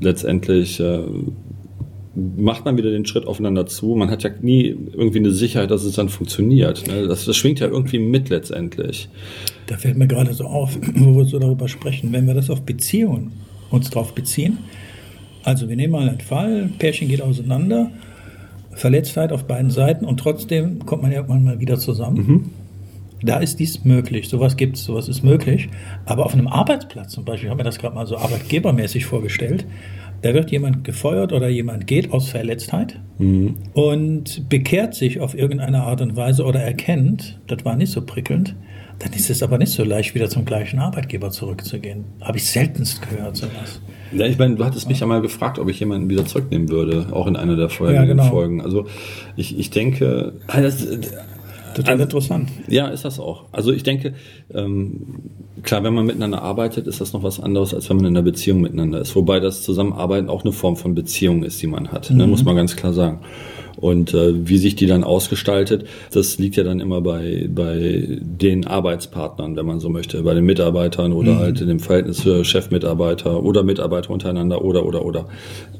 letztendlich 0.00 0.78
äh, 0.78 1.00
macht 2.36 2.64
man 2.64 2.76
wieder 2.76 2.90
den 2.90 3.06
Schritt 3.06 3.26
aufeinander 3.26 3.66
zu. 3.66 3.94
Man 3.94 4.10
hat 4.10 4.22
ja 4.22 4.30
nie 4.40 4.76
irgendwie 4.92 5.18
eine 5.18 5.30
Sicherheit, 5.30 5.70
dass 5.70 5.84
es 5.84 5.94
dann 5.94 6.08
funktioniert. 6.08 6.86
Ne? 6.86 7.06
Das, 7.06 7.24
das 7.24 7.36
schwingt 7.36 7.60
ja 7.60 7.68
irgendwie 7.68 7.98
mit 7.98 8.28
letztendlich. 8.28 9.08
Da 9.66 9.76
fällt 9.76 9.96
mir 9.96 10.06
gerade 10.06 10.32
so 10.32 10.44
auf, 10.44 10.78
wo 10.94 11.16
wir 11.16 11.24
so 11.24 11.38
darüber 11.38 11.68
sprechen, 11.68 12.12
wenn 12.12 12.26
wir 12.26 12.34
das 12.34 12.50
auf 12.50 12.62
Beziehungen 12.62 13.32
uns 13.70 13.90
drauf 13.90 14.14
beziehen. 14.14 14.58
Also 15.44 15.68
wir 15.68 15.76
nehmen 15.76 15.92
mal 15.92 16.08
einen 16.08 16.20
Fall, 16.20 16.70
Pärchen 16.78 17.08
geht 17.08 17.22
auseinander, 17.22 17.90
Verletztheit 18.72 19.32
auf 19.32 19.44
beiden 19.44 19.70
Seiten 19.70 20.04
und 20.04 20.20
trotzdem 20.20 20.84
kommt 20.84 21.02
man 21.02 21.12
irgendwann 21.12 21.44
mal 21.44 21.60
wieder 21.60 21.78
zusammen. 21.78 22.16
Mhm. 22.16 22.50
Da 23.22 23.38
ist 23.38 23.58
dies 23.58 23.84
möglich, 23.84 24.28
sowas 24.28 24.56
gibt 24.56 24.76
es, 24.76 24.84
sowas 24.84 25.08
ist 25.08 25.24
möglich. 25.24 25.68
Aber 26.04 26.24
auf 26.24 26.34
einem 26.34 26.46
Arbeitsplatz 26.46 27.12
zum 27.12 27.24
Beispiel, 27.24 27.46
ich 27.46 27.50
habe 27.50 27.58
mir 27.58 27.64
das 27.64 27.78
gerade 27.78 27.94
mal 27.94 28.06
so 28.06 28.16
arbeitgebermäßig 28.16 29.06
vorgestellt, 29.06 29.66
da 30.22 30.34
wird 30.34 30.50
jemand 30.50 30.84
gefeuert 30.84 31.32
oder 31.32 31.48
jemand 31.48 31.86
geht 31.86 32.12
aus 32.12 32.28
Verletztheit 32.28 32.98
mhm. 33.18 33.56
und 33.72 34.48
bekehrt 34.48 34.94
sich 34.94 35.20
auf 35.20 35.36
irgendeine 35.36 35.82
Art 35.82 36.00
und 36.00 36.16
Weise 36.16 36.44
oder 36.44 36.60
erkennt, 36.60 37.38
das 37.46 37.64
war 37.64 37.76
nicht 37.76 37.92
so 37.92 38.02
prickelnd, 38.02 38.54
dann 38.98 39.12
ist 39.12 39.30
es 39.30 39.42
aber 39.42 39.58
nicht 39.58 39.72
so 39.72 39.84
leicht, 39.84 40.14
wieder 40.14 40.28
zum 40.28 40.44
gleichen 40.44 40.80
Arbeitgeber 40.80 41.30
zurückzugehen. 41.30 42.04
Habe 42.20 42.38
ich 42.38 42.50
seltenst 42.50 43.00
gehört, 43.08 43.36
sowas. 43.36 43.80
Ja, 44.10 44.26
ich 44.26 44.38
meine, 44.38 44.56
du 44.56 44.64
hattest 44.64 44.88
mich 44.88 45.00
ja 45.00 45.06
mal 45.06 45.20
gefragt, 45.20 45.58
ob 45.58 45.68
ich 45.68 45.78
jemanden 45.78 46.10
wieder 46.10 46.26
zurücknehmen 46.26 46.68
würde, 46.68 47.06
auch 47.12 47.26
in 47.26 47.36
einer 47.36 47.54
der 47.54 47.68
vorherigen 47.68 48.08
ja, 48.08 48.14
genau. 48.14 48.24
Folgen. 48.24 48.60
Also 48.60 48.86
ich, 49.36 49.56
ich 49.58 49.70
denke, 49.70 50.32
das, 50.48 50.84
Total 51.78 51.92
also, 51.92 52.02
interessant. 52.04 52.48
Ja, 52.66 52.88
ist 52.88 53.04
das 53.04 53.20
auch. 53.20 53.44
Also 53.52 53.72
ich 53.72 53.84
denke, 53.84 54.14
ähm, 54.52 55.20
klar, 55.62 55.84
wenn 55.84 55.94
man 55.94 56.06
miteinander 56.06 56.42
arbeitet, 56.42 56.88
ist 56.88 57.00
das 57.00 57.12
noch 57.12 57.22
was 57.22 57.38
anderes, 57.38 57.72
als 57.72 57.88
wenn 57.88 57.98
man 57.98 58.06
in 58.06 58.16
einer 58.16 58.24
Beziehung 58.24 58.60
miteinander 58.60 59.00
ist. 59.00 59.14
Wobei 59.14 59.38
das 59.38 59.62
Zusammenarbeiten 59.62 60.28
auch 60.28 60.42
eine 60.42 60.52
Form 60.52 60.76
von 60.76 60.96
Beziehung 60.96 61.44
ist, 61.44 61.62
die 61.62 61.68
man 61.68 61.92
hat. 61.92 62.10
Ne, 62.10 62.14
mhm. 62.14 62.20
Ne, 62.22 62.26
muss 62.26 62.44
man 62.44 62.56
ganz 62.56 62.74
klar 62.74 62.92
sagen. 62.92 63.20
Und 63.80 64.12
äh, 64.12 64.48
wie 64.48 64.58
sich 64.58 64.74
die 64.74 64.86
dann 64.86 65.04
ausgestaltet, 65.04 65.86
das 66.10 66.36
liegt 66.38 66.56
ja 66.56 66.64
dann 66.64 66.80
immer 66.80 67.00
bei, 67.00 67.48
bei 67.48 68.18
den 68.20 68.66
Arbeitspartnern, 68.66 69.54
wenn 69.54 69.66
man 69.66 69.78
so 69.78 69.88
möchte, 69.88 70.20
bei 70.24 70.34
den 70.34 70.44
Mitarbeitern 70.44 71.12
oder 71.12 71.34
mhm. 71.34 71.38
halt 71.38 71.60
in 71.60 71.68
dem 71.68 71.78
Verhältnis 71.78 72.22
für 72.22 72.44
Chefmitarbeiter 72.44 73.42
oder 73.44 73.62
Mitarbeiter 73.62 74.10
untereinander 74.10 74.64
oder 74.64 74.84
oder 74.84 75.04
oder. 75.04 75.28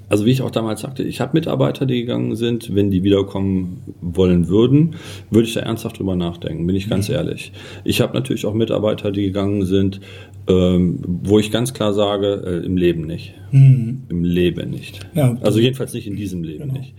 Also 0.09 0.25
wie 0.25 0.31
ich 0.31 0.43
auch 0.43 0.51
damals 0.53 0.83
sagte, 0.83 1.03
ich 1.03 1.21
habe 1.21 1.33
Mitarbeiter, 1.35 1.87
die 1.87 2.01
gegangen 2.01 2.37
sind. 2.37 2.75
Wenn 2.75 2.91
die 2.93 3.03
wiederkommen 3.03 3.83
wollen 4.01 4.49
würden, 4.49 4.95
würde 5.31 5.49
ich 5.49 5.55
da 5.55 5.61
ernsthaft 5.61 5.99
drüber 5.99 6.15
nachdenken, 6.15 6.67
bin 6.67 6.77
ich 6.77 6.89
ganz 6.89 7.09
mhm. 7.09 7.17
ehrlich. 7.17 7.53
Ich 7.85 8.01
habe 8.01 8.15
natürlich 8.15 8.47
auch 8.47 8.55
Mitarbeiter, 8.55 9.11
die 9.11 9.23
gegangen 9.23 9.67
sind, 9.67 10.01
ähm, 10.49 11.01
wo 11.05 11.41
ich 11.41 11.51
ganz 11.51 11.75
klar 11.75 11.93
sage, 11.93 12.43
äh, 12.47 12.65
im 12.65 12.77
Leben 12.77 13.07
nicht. 13.07 13.35
Mhm. 13.51 14.05
Im 14.09 14.23
Leben 14.23 14.71
nicht. 14.71 15.01
Ja, 15.15 15.37
also 15.43 15.59
jedenfalls 15.59 15.93
nicht 15.93 16.07
in 16.07 16.17
diesem 16.17 16.45
Leben 16.45 16.69
genau. 16.69 16.79
nicht. 16.79 16.95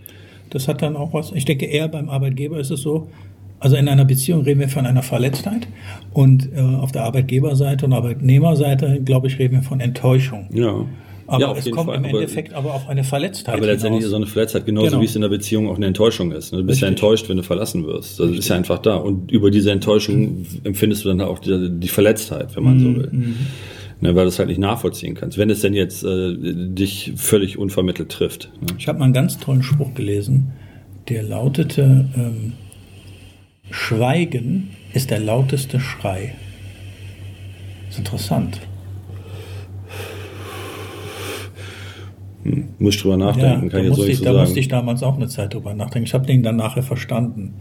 Das 0.50 0.68
hat 0.68 0.82
dann 0.82 0.96
auch 0.96 1.12
was. 1.12 1.32
Ich 1.32 1.44
denke, 1.44 1.66
eher 1.66 1.88
beim 1.88 2.08
Arbeitgeber 2.08 2.58
ist 2.58 2.70
es 2.70 2.82
so, 2.82 3.08
also 3.60 3.76
in 3.76 3.88
einer 3.88 4.04
Beziehung 4.04 4.42
reden 4.42 4.60
wir 4.60 4.68
von 4.68 4.86
einer 4.86 5.02
Verletztheit 5.02 5.68
und 6.12 6.48
äh, 6.54 6.60
auf 6.60 6.92
der 6.92 7.04
Arbeitgeberseite 7.04 7.86
und 7.86 7.92
Arbeitnehmerseite, 7.92 9.00
glaube 9.04 9.28
ich, 9.28 9.38
reden 9.38 9.56
wir 9.56 9.62
von 9.62 9.80
Enttäuschung. 9.80 10.48
Ja. 10.52 10.86
Aber 11.26 11.40
ja, 11.40 11.52
es 11.52 11.70
kommt 11.70 11.86
Fall. 11.86 11.98
im 11.98 12.04
Endeffekt 12.04 12.54
aber, 12.54 12.70
aber 12.70 12.74
auf 12.74 12.88
eine 12.88 13.04
Verletztheit. 13.04 13.54
Aber 13.54 13.66
letztendlich 13.66 14.02
ist 14.02 14.10
so 14.10 14.16
eine 14.16 14.26
Verletztheit 14.26 14.66
genauso 14.66 14.88
genau. 14.88 15.00
wie 15.00 15.04
es 15.04 15.14
in 15.14 15.22
der 15.22 15.28
Beziehung 15.28 15.68
auch 15.68 15.76
eine 15.76 15.86
Enttäuschung 15.86 16.32
ist. 16.32 16.52
Du 16.52 16.56
bist 16.56 16.68
Richtig. 16.68 16.80
ja 16.80 16.88
enttäuscht, 16.88 17.28
wenn 17.28 17.36
du 17.36 17.44
verlassen 17.44 17.86
wirst. 17.86 18.18
Das 18.18 18.30
ist 18.30 18.48
ja 18.48 18.56
einfach 18.56 18.78
da. 18.78 18.96
Und 18.96 19.30
über 19.30 19.52
diese 19.52 19.70
Enttäuschung 19.70 20.44
empfindest 20.64 21.04
du 21.04 21.08
dann 21.10 21.20
auch 21.20 21.38
die, 21.38 21.70
die 21.70 21.86
Verletztheit, 21.86 22.56
wenn 22.56 22.64
man 22.64 22.78
mhm. 22.78 22.82
so 22.82 23.00
will. 23.00 23.10
Ne, 24.02 24.14
weil 24.14 24.24
du 24.24 24.28
es 24.28 24.38
halt 24.38 24.48
nicht 24.48 24.58
nachvollziehen 24.58 25.14
kannst, 25.14 25.36
wenn 25.36 25.50
es 25.50 25.60
denn 25.60 25.74
jetzt 25.74 26.02
äh, 26.04 26.34
dich 26.34 27.12
völlig 27.16 27.58
unvermittelt 27.58 28.10
trifft. 28.10 28.50
Ne? 28.60 28.68
Ich 28.78 28.88
habe 28.88 28.98
mal 28.98 29.04
einen 29.04 29.12
ganz 29.12 29.38
tollen 29.38 29.62
Spruch 29.62 29.92
gelesen, 29.92 30.52
der 31.10 31.22
lautete, 31.22 32.08
ähm, 32.16 32.54
Schweigen 33.70 34.70
ist 34.94 35.10
der 35.10 35.20
lauteste 35.20 35.80
Schrei. 35.80 36.34
Das 37.86 37.94
ist 37.94 37.98
interessant. 37.98 38.60
Hm, 42.42 42.68
muss 42.78 42.94
ich 42.94 43.02
drüber 43.02 43.16
nachdenken, 43.16 43.64
ja, 43.64 43.68
kann 43.68 43.80
ich 43.80 43.86
jetzt 43.88 43.96
so 43.96 44.04
nicht 44.04 44.18
so 44.18 44.24
Da 44.24 44.32
musste 44.32 44.60
ich 44.60 44.68
damals 44.68 45.02
auch 45.02 45.16
eine 45.16 45.28
Zeit 45.28 45.54
drüber 45.54 45.74
nachdenken. 45.74 46.06
Ich 46.06 46.14
habe 46.14 46.26
den 46.26 46.42
dann 46.42 46.56
nachher 46.56 46.82
verstanden. 46.82 47.54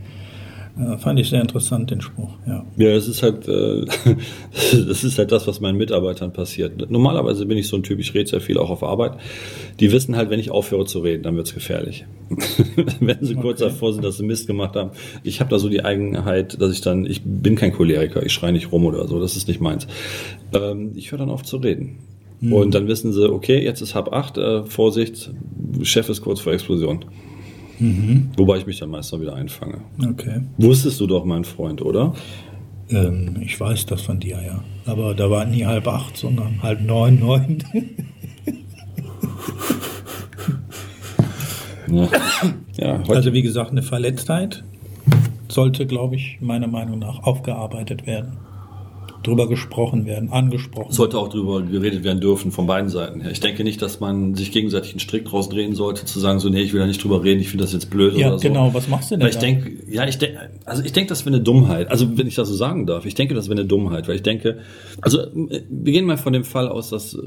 Ja, 0.80 0.98
fand 0.98 1.20
ich 1.20 1.30
sehr 1.30 1.42
interessant, 1.42 1.92
den 1.92 2.00
Spruch. 2.00 2.30
Ja, 2.48 2.66
ja 2.78 2.94
das 2.94 3.10
ist 3.10 3.22
halt, 3.22 3.48
äh, 3.50 3.86
das 4.88 5.04
ist 5.04 5.18
halt 5.18 5.30
das, 5.32 5.46
was 5.46 5.60
meinen 5.60 5.78
Mitarbeitern 5.78 6.32
passiert. 6.32 6.90
Normalerweise 6.90 7.46
bin 7.46 7.58
ich 7.58 7.68
so 7.68 7.76
ein 7.76 7.84
Typ, 7.84 8.00
ich 8.00 8.14
rede 8.14 8.30
sehr 8.30 8.40
viel 8.40 8.58
auch 8.58 8.70
auf 8.70 8.82
Arbeit. 8.82 9.18
Die 9.82 9.92
wissen 9.92 10.16
halt, 10.16 10.30
wenn 10.30 10.40
ich 10.40 10.52
aufhöre 10.52 10.86
zu 10.86 11.00
reden, 11.00 11.24
dann 11.24 11.36
wird's 11.36 11.54
gefährlich. 11.54 12.06
wenn 13.02 13.18
sie 13.20 13.34
okay. 13.34 13.42
kurz 13.42 13.60
davor 13.60 13.92
sind, 13.92 14.06
dass 14.06 14.18
sie 14.18 14.24
Mist 14.24 14.48
gemacht 14.48 14.78
haben. 14.78 14.92
Ich 15.24 15.42
habe 15.42 15.50
da 15.50 15.60
so 15.60 15.68
die 15.68 15.84
Eigenheit, 15.84 16.62
dass 16.62 16.72
ich 16.72 16.80
dann, 16.80 17.06
ich 17.06 17.24
bin 17.26 17.56
kein 17.56 17.74
Choleriker, 17.74 18.26
ich 18.26 18.32
schreie 18.32 18.54
nicht 18.54 18.72
rum 18.72 18.86
oder 18.86 19.06
so, 19.06 19.20
das 19.20 19.36
ist 19.36 19.50
nicht 19.50 19.60
meins. 19.60 19.86
Ähm, 20.54 20.94
ich 20.96 21.12
höre 21.12 21.20
dann 21.20 21.30
auf 21.30 21.44
zu 21.44 21.58
reden. 21.58 21.98
Mhm. 22.40 22.54
Und 22.54 22.74
dann 22.74 22.88
wissen 22.88 23.12
sie, 23.12 23.30
okay, 23.30 23.62
jetzt 23.62 23.82
ist 23.82 23.96
halb 23.96 24.14
acht, 24.14 24.38
äh, 24.38 24.64
Vorsicht, 24.64 25.32
Chef 25.84 26.08
ist 26.08 26.22
kurz 26.22 26.40
vor 26.40 26.54
Explosion. 26.54 27.04
Mhm. 27.80 28.32
Wobei 28.38 28.58
ich 28.58 28.66
mich 28.66 28.80
dann 28.80 28.90
meist 28.90 29.12
noch 29.12 29.22
wieder 29.22 29.36
einfange. 29.36 29.80
Okay. 30.04 30.42
Wusstest 30.58 31.00
du 31.00 31.08
doch, 31.08 31.26
mein 31.26 31.46
Freund, 31.46 31.82
oder? 31.82 32.14
Ähm, 32.90 33.38
ich 33.42 33.60
weiß 33.60 33.86
das 33.86 34.02
von 34.02 34.20
dir, 34.20 34.42
ja. 34.46 34.64
Aber 34.86 35.14
da 35.14 35.30
war 35.30 35.46
nie 35.46 35.66
halb 35.66 35.88
acht, 35.88 36.18
sondern 36.18 36.62
halb 36.62 36.82
neun, 36.82 37.20
neun. 37.20 37.64
ja. 41.92 42.10
ja 42.78 43.04
also 43.08 43.34
wie 43.34 43.42
gesagt, 43.42 43.72
eine 43.72 43.84
Verletztheit 43.84 44.64
sollte, 45.48 45.86
glaube 45.86 46.16
ich, 46.16 46.40
meiner 46.42 46.68
Meinung 46.68 47.00
nach 47.00 47.24
aufgearbeitet 47.24 48.06
werden. 48.06 48.38
Drüber 49.24 49.48
gesprochen 49.48 50.06
werden, 50.06 50.32
angesprochen. 50.32 50.92
Sollte 50.92 51.18
auch 51.18 51.30
drüber 51.30 51.62
geredet 51.62 52.04
werden 52.04 52.22
dürfen 52.22 52.52
von 52.52 52.68
beiden 52.68 52.90
Seiten 52.90 53.22
her. 53.22 53.32
Ich 53.32 53.40
denke 53.40 53.64
nicht, 53.64 53.82
dass 53.82 54.00
man 54.00 54.36
sich 54.36 54.52
gegenseitig 54.52 54.92
einen 54.92 55.00
Strick 55.00 55.26
draus 55.26 55.50
drehen 55.50 55.76
sollte, 55.76 56.06
zu 56.06 56.20
sagen, 56.20 56.40
so, 56.40 56.50
nee, 56.50 56.62
ich 56.62 56.74
will 56.74 56.80
da 56.80 56.88
nicht 56.88 57.04
drüber 57.04 57.24
reden, 57.24 57.42
ich 57.42 57.50
finde 57.50 57.64
das 57.64 57.74
jetzt 57.74 57.90
blöd 57.90 58.16
ja, 58.16 58.28
oder 58.28 58.40
so. 58.40 58.48
genau, 58.48 58.74
was 58.74 58.88
machst 58.88 59.12
du 59.12 59.16
denn 59.16 59.24
Weil 59.24 59.30
ich 59.30 59.38
denke, 59.38 59.72
ja, 59.90 60.08
ich 60.08 60.18
denke, 60.18 60.50
also 60.66 60.84
ich 60.84 60.94
denke, 60.94 61.10
das 61.10 61.26
wäre 61.26 61.36
eine 61.36 61.44
Dummheit. 61.44 61.90
Also, 61.90 62.18
wenn 62.18 62.28
ich 62.28 62.36
das 62.36 62.48
so 62.48 62.56
sagen 62.56 62.86
darf, 62.86 63.06
ich 63.06 63.16
denke, 63.16 63.34
das 63.34 63.50
wäre 63.50 63.60
eine 63.60 63.68
Dummheit, 63.68 64.08
weil 64.08 64.16
ich 64.16 64.24
denke, 64.24 64.60
also, 65.02 65.22
äh, 65.22 65.64
wir 65.70 65.94
gehen 65.94 66.06
mal 66.06 66.18
von 66.18 66.34
dem 66.34 66.44
Fall 66.44 66.68
aus, 66.68 66.90
dass 66.90 67.14
äh, 67.14 67.20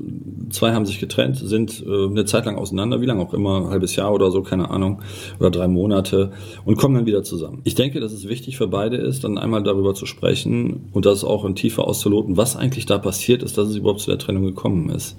zwei 0.51 0.73
haben 0.73 0.87
sich 0.87 1.01
getrennt, 1.01 1.39
sind 1.39 1.85
äh, 1.87 2.07
eine 2.07 2.25
Zeit 2.25 2.47
lang 2.47 2.57
auseinander, 2.57 3.01
wie 3.01 3.07
lange 3.07 3.23
auch 3.23 3.35
immer, 3.35 3.59
ein 3.59 3.69
halbes 3.69 3.97
Jahr 3.97 4.13
oder 4.13 4.31
so, 4.31 4.43
keine 4.43 4.71
Ahnung, 4.71 5.03
oder 5.39 5.51
drei 5.51 5.69
Monate 5.69 6.33
und 6.65 6.77
kommen 6.77 6.95
dann 6.95 7.07
wieder 7.07 7.23
zusammen. 7.23 7.61
Ich 7.65 7.75
denke, 7.75 8.01
dass 8.01 8.13
es 8.13 8.29
wichtig 8.29 8.57
für 8.57 8.69
beide 8.69 8.97
ist, 8.97 9.25
dann 9.25 9.39
einmal 9.39 9.63
darüber 9.63 9.95
zu 9.95 10.07
sprechen 10.07 10.89
und 10.93 11.07
das 11.07 11.25
auch 11.25 11.45
in 11.45 11.55
Auszuloten, 11.87 12.37
was 12.37 12.57
eigentlich 12.57 12.87
da 12.87 12.99
passiert 12.99 13.43
ist, 13.43 13.59
dass 13.59 13.69
es 13.69 13.77
überhaupt 13.77 14.01
zu 14.01 14.11
der 14.11 14.19
Trennung 14.19 14.45
gekommen 14.45 14.91
ist. 14.91 15.17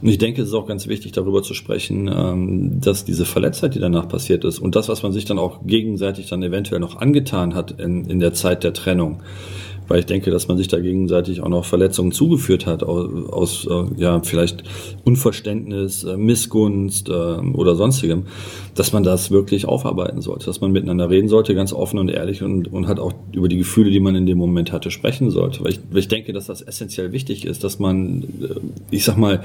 Und 0.00 0.08
ich 0.08 0.18
denke, 0.18 0.42
es 0.42 0.48
ist 0.48 0.54
auch 0.54 0.66
ganz 0.66 0.88
wichtig, 0.88 1.12
darüber 1.12 1.42
zu 1.42 1.54
sprechen, 1.54 2.08
ähm, 2.08 2.80
dass 2.80 3.04
diese 3.04 3.24
Verletztheit, 3.24 3.74
die 3.74 3.80
danach 3.80 4.08
passiert 4.08 4.44
ist 4.44 4.58
und 4.58 4.74
das, 4.76 4.88
was 4.88 5.02
man 5.02 5.12
sich 5.12 5.24
dann 5.24 5.38
auch 5.38 5.60
gegenseitig 5.64 6.28
dann 6.28 6.42
eventuell 6.42 6.80
noch 6.80 6.96
angetan 6.96 7.54
hat 7.54 7.72
in, 7.72 8.04
in 8.06 8.18
der 8.18 8.32
Zeit 8.32 8.64
der 8.64 8.72
Trennung, 8.72 9.22
weil 9.88 10.00
ich 10.00 10.06
denke, 10.06 10.30
dass 10.30 10.48
man 10.48 10.56
sich 10.56 10.68
da 10.68 10.78
gegenseitig 10.80 11.42
auch 11.42 11.48
noch 11.48 11.64
Verletzungen 11.64 12.12
zugeführt 12.12 12.66
hat 12.66 12.82
aus, 12.82 13.30
aus 13.30 13.66
äh, 13.70 14.00
ja 14.00 14.20
vielleicht 14.22 14.64
Unverständnis, 15.04 16.04
äh, 16.04 16.16
Missgunst 16.16 17.08
äh, 17.08 17.12
oder 17.12 17.74
sonstigem, 17.74 18.24
dass 18.74 18.92
man 18.92 19.02
das 19.02 19.30
wirklich 19.30 19.66
aufarbeiten 19.66 20.20
sollte, 20.20 20.46
dass 20.46 20.60
man 20.60 20.72
miteinander 20.72 21.10
reden 21.10 21.28
sollte, 21.28 21.54
ganz 21.54 21.72
offen 21.72 21.98
und 21.98 22.08
ehrlich 22.08 22.42
und, 22.42 22.72
und 22.72 22.86
halt 22.88 22.98
auch 22.98 23.12
über 23.32 23.48
die 23.48 23.58
Gefühle, 23.58 23.90
die 23.90 24.00
man 24.00 24.14
in 24.14 24.26
dem 24.26 24.38
Moment 24.38 24.72
hatte, 24.72 24.90
sprechen 24.90 25.30
sollte. 25.30 25.62
Weil 25.64 25.72
ich, 25.72 25.80
weil 25.90 25.98
ich 25.98 26.08
denke, 26.08 26.32
dass 26.32 26.46
das 26.46 26.62
essentiell 26.62 27.12
wichtig 27.12 27.44
ist, 27.44 27.64
dass 27.64 27.78
man, 27.78 28.22
äh, 28.22 28.60
ich 28.90 29.04
sag 29.04 29.16
mal, 29.18 29.42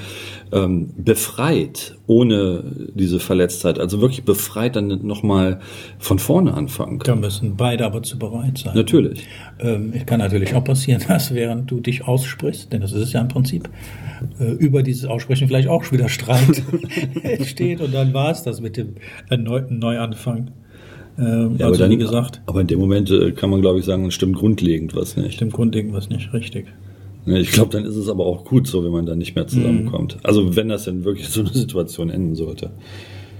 ähm, 0.52 0.90
befreit 0.98 1.96
ohne 2.08 2.64
diese 2.94 3.20
Verletztheit, 3.20 3.80
also 3.80 4.02
wirklich 4.02 4.24
befreit 4.24 4.76
dann 4.76 5.06
nochmal 5.06 5.60
von 6.00 6.20
vorne 6.20 6.54
anfangen 6.54 7.00
Da 7.00 7.06
kann. 7.06 7.20
müssen 7.20 7.56
beide 7.58 7.86
aber 7.86 8.02
zu 8.04 8.18
bereit 8.18 8.60
sein. 8.60 8.76
Natürlich. 8.76 9.28
Ähm, 9.60 9.92
es 9.94 10.06
kann 10.06 10.22
natürlich 10.28 10.56
auch 10.56 10.64
passieren, 10.64 11.02
dass 11.08 11.34
während 11.34 11.70
du 11.70 11.80
dich 11.80 12.06
aussprichst, 12.06 12.72
denn 12.72 12.82
das 12.82 12.94
ist 12.94 13.02
es 13.02 13.14
ja 13.14 13.22
im 13.22 13.28
Prinzip, 13.28 13.70
äh, 14.40 14.52
über 14.52 14.84
dieses 14.84 15.06
Aussprechen 15.06 15.48
vielleicht 15.48 15.68
auch 15.68 15.84
schon 15.84 15.98
wieder 15.98 16.10
Streit 16.10 16.64
entsteht 17.24 17.82
und 17.82 17.94
dann 17.94 18.14
war 18.14 18.32
es 18.32 18.44
das 18.44 18.62
mit 18.62 18.78
dem 18.78 18.96
erneuten 19.30 19.80
Neuanfang. 19.80 20.52
Ähm, 21.20 21.56
Ja, 21.58 21.66
also 21.66 21.66
aber 21.66 21.78
dann, 21.78 21.92
wie 21.92 21.98
gesagt, 21.98 22.42
aber 22.46 22.62
in 22.62 22.68
dem 22.68 22.80
Moment 22.80 23.10
äh, 23.10 23.32
kann 23.32 23.50
man, 23.50 23.62
glaube 23.62 23.80
ich, 23.80 23.86
sagen, 23.86 24.06
es 24.06 24.14
stimmt 24.14 24.36
grundlegend 24.36 24.96
was 24.96 25.18
nicht. 25.18 25.42
dem 25.42 25.52
Grund 25.52 25.76
irgendwas 25.76 26.10
nicht 26.10 26.34
richtig. 26.34 26.68
Ich 27.26 27.52
glaube, 27.52 27.72
dann 27.72 27.84
ist 27.84 27.98
es 27.98 28.08
aber 28.08 28.26
auch 28.26 28.46
gut 28.46 28.68
so, 28.68 28.86
wenn 28.86 28.92
man 28.92 29.06
dann 29.06 29.18
nicht 29.18 29.36
mehr 29.36 29.46
zusammenkommt. 29.48 30.18
Also 30.24 30.56
wenn 30.56 30.70
das 30.70 30.86
denn 30.86 31.04
wirklich 31.04 31.28
so 31.28 31.42
eine 31.42 31.50
Situation 31.50 32.10
enden 32.10 32.36
sollte. 32.36 32.72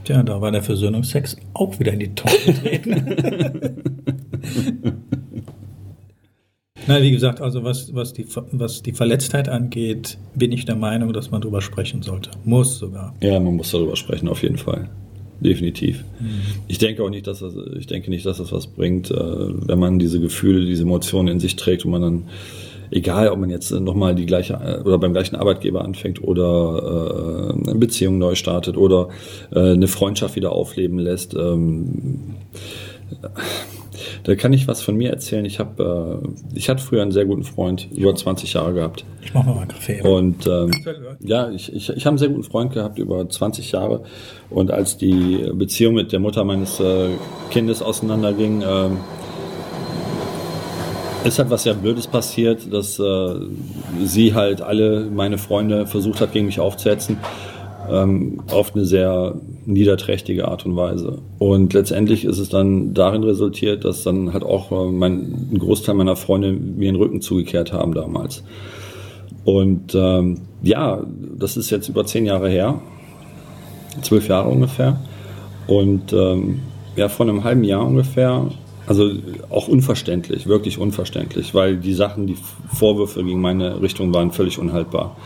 Tja, 0.04 0.24
da 0.24 0.42
war 0.42 0.52
der 0.52 0.62
Versöhnungsex 0.62 1.38
auch 1.54 1.80
wieder 1.80 1.94
in 1.94 2.00
die 2.00 2.14
Tonne 2.14 2.36
getreten. 2.46 3.82
Na, 6.88 7.02
wie 7.02 7.12
gesagt, 7.12 7.42
also 7.42 7.64
was, 7.64 7.94
was, 7.94 8.14
die, 8.14 8.26
was 8.52 8.82
die 8.82 8.94
Verletztheit 8.94 9.50
angeht, 9.50 10.18
bin 10.36 10.52
ich 10.52 10.66
der 10.66 10.76
Meinung, 10.76 11.12
dass 11.14 11.32
man 11.32 11.42
drüber 11.42 11.62
sprechen 11.62 12.02
sollte. 12.02 12.32
Muss 12.46 12.80
sogar. 12.80 13.14
Ja, 13.22 13.40
man 13.40 13.56
muss 13.56 13.72
darüber 13.72 13.96
sprechen, 13.96 14.30
auf 14.30 14.42
jeden 14.42 14.58
Fall. 14.58 14.90
Definitiv. 15.40 16.04
Ich 16.68 16.80
denke 16.80 17.04
auch 17.04 17.10
nicht, 17.10 17.28
dass 17.28 17.40
das, 17.40 17.54
ich 17.78 17.86
denke 17.88 18.10
nicht, 18.10 18.26
dass 18.26 18.38
das 18.38 18.52
was 18.52 18.68
bringt, 18.68 19.12
äh, 19.12 19.16
wenn 19.16 19.78
man 19.78 20.00
diese 20.00 20.20
Gefühle, 20.20 20.66
diese 20.66 20.84
Emotionen 20.84 21.28
in 21.28 21.40
sich 21.40 21.56
trägt 21.56 21.86
und 21.86 21.92
man 21.92 22.02
dann, 22.02 22.24
egal 22.90 23.30
ob 23.30 23.38
man 23.38 23.50
jetzt 23.50 23.72
nochmal 23.72 24.16
die 24.16 24.26
gleiche 24.26 24.54
äh, 24.54 24.82
oder 24.82 24.98
beim 24.98 25.14
gleichen 25.14 25.36
Arbeitgeber 25.36 25.84
anfängt 25.84 26.24
oder 26.24 27.54
äh, 27.54 27.70
eine 27.70 27.80
Beziehung 27.80 28.18
neu 28.18 28.34
startet 28.34 28.78
oder 28.78 29.10
eine 29.52 29.88
Freundschaft 29.88 30.36
wieder 30.36 30.54
aufleben 30.54 30.98
lässt. 30.98 31.36
Ähm, 31.36 32.36
da 34.28 34.36
kann 34.36 34.52
ich 34.52 34.68
was 34.68 34.82
von 34.82 34.98
mir 34.98 35.10
erzählen. 35.10 35.46
Ich 35.46 35.58
habe, 35.58 36.22
äh, 36.22 36.58
ich 36.58 36.68
hatte 36.68 36.84
früher 36.84 37.02
einen 37.02 37.14
sehr 37.14 37.24
guten 37.24 37.46
Freund, 37.46 37.88
über 37.96 38.14
20 38.14 38.52
Jahre 38.52 38.74
gehabt. 38.74 39.06
Ich 39.22 39.34
mache 39.34 39.48
mal 39.48 39.60
einen 39.60 39.70
Kaffee. 39.70 40.02
Und 40.02 40.46
ähm, 40.46 40.70
ja, 41.22 41.50
ich, 41.50 41.74
ich, 41.74 41.90
ich 41.90 42.06
habe 42.06 42.10
einen 42.10 42.18
sehr 42.18 42.28
guten 42.28 42.44
Freund 42.44 42.74
gehabt 42.74 43.00
über 43.00 43.30
20 43.30 43.72
Jahre. 43.72 44.04
Und 44.50 44.70
als 44.70 44.98
die 44.98 45.50
Beziehung 45.54 45.94
mit 45.94 46.12
der 46.12 46.20
Mutter 46.20 46.44
meines 46.44 46.78
äh, 46.82 47.08
Kindes 47.52 47.82
auseinanderging, 47.82 48.64
ähm, 48.68 48.98
ist 51.24 51.40
halt 51.40 51.50
was 51.50 51.64
sehr 51.64 51.76
Blödes 51.76 52.08
passiert, 52.08 52.74
dass 52.74 53.00
äh, 53.00 53.36
sie 54.04 54.34
halt 54.34 54.62
alle 54.62 55.06
meine 55.10 55.38
Freunde 55.38 55.88
versucht 55.88 56.20
hat, 56.20 56.34
gegen 56.34 56.48
mich 56.48 56.60
aufzuhetzen. 56.60 57.18
Ähm, 57.90 58.44
auf 58.52 58.76
eine 58.76 58.84
sehr 58.84 59.36
niederträchtige 59.68 60.48
Art 60.48 60.66
und 60.66 60.76
Weise. 60.76 61.20
Und 61.40 61.74
letztendlich 61.74 62.24
ist 62.24 62.40
es 62.40 62.50
dann 62.50 62.94
darin 62.94 63.24
resultiert, 63.24 63.84
dass 63.84 64.04
dann 64.04 64.34
halt 64.34 64.44
auch 64.44 64.72
äh, 64.72 64.92
mein, 64.92 65.50
ein 65.52 65.60
Großteil 65.60 65.94
meiner 65.94 66.16
Freunde 66.16 66.54
mir 66.54 66.92
den 66.92 66.96
Rücken 66.96 67.22
zugekehrt 67.22 67.74
haben 67.74 67.94
damals. 67.94 68.44
Und 69.44 69.94
ähm, 69.94 70.42
ja, 70.64 71.04
das 71.38 71.58
ist 71.58 71.70
jetzt 71.70 71.90
über 71.90 72.06
zehn 72.06 72.26
Jahre 72.26 72.50
her, 72.50 72.80
zwölf 74.02 74.28
Jahre 74.30 74.50
ungefähr. 74.50 75.00
Und 75.68 76.14
ähm, 76.14 76.60
ja, 76.96 77.10
vor 77.10 77.28
einem 77.28 77.44
halben 77.44 77.66
Jahr 77.66 77.86
ungefähr, 77.86 78.50
also 78.88 79.12
auch 79.50 79.68
unverständlich, 79.68 80.48
wirklich 80.48 80.78
unverständlich, 80.78 81.54
weil 81.54 81.76
die 81.76 81.94
Sachen, 81.94 82.26
die 82.26 82.38
Vorwürfe 82.74 83.24
gegen 83.24 83.42
meine 83.42 83.82
Richtung 83.82 84.14
waren 84.14 84.32
völlig 84.32 84.60
unhaltbar. 84.60 85.18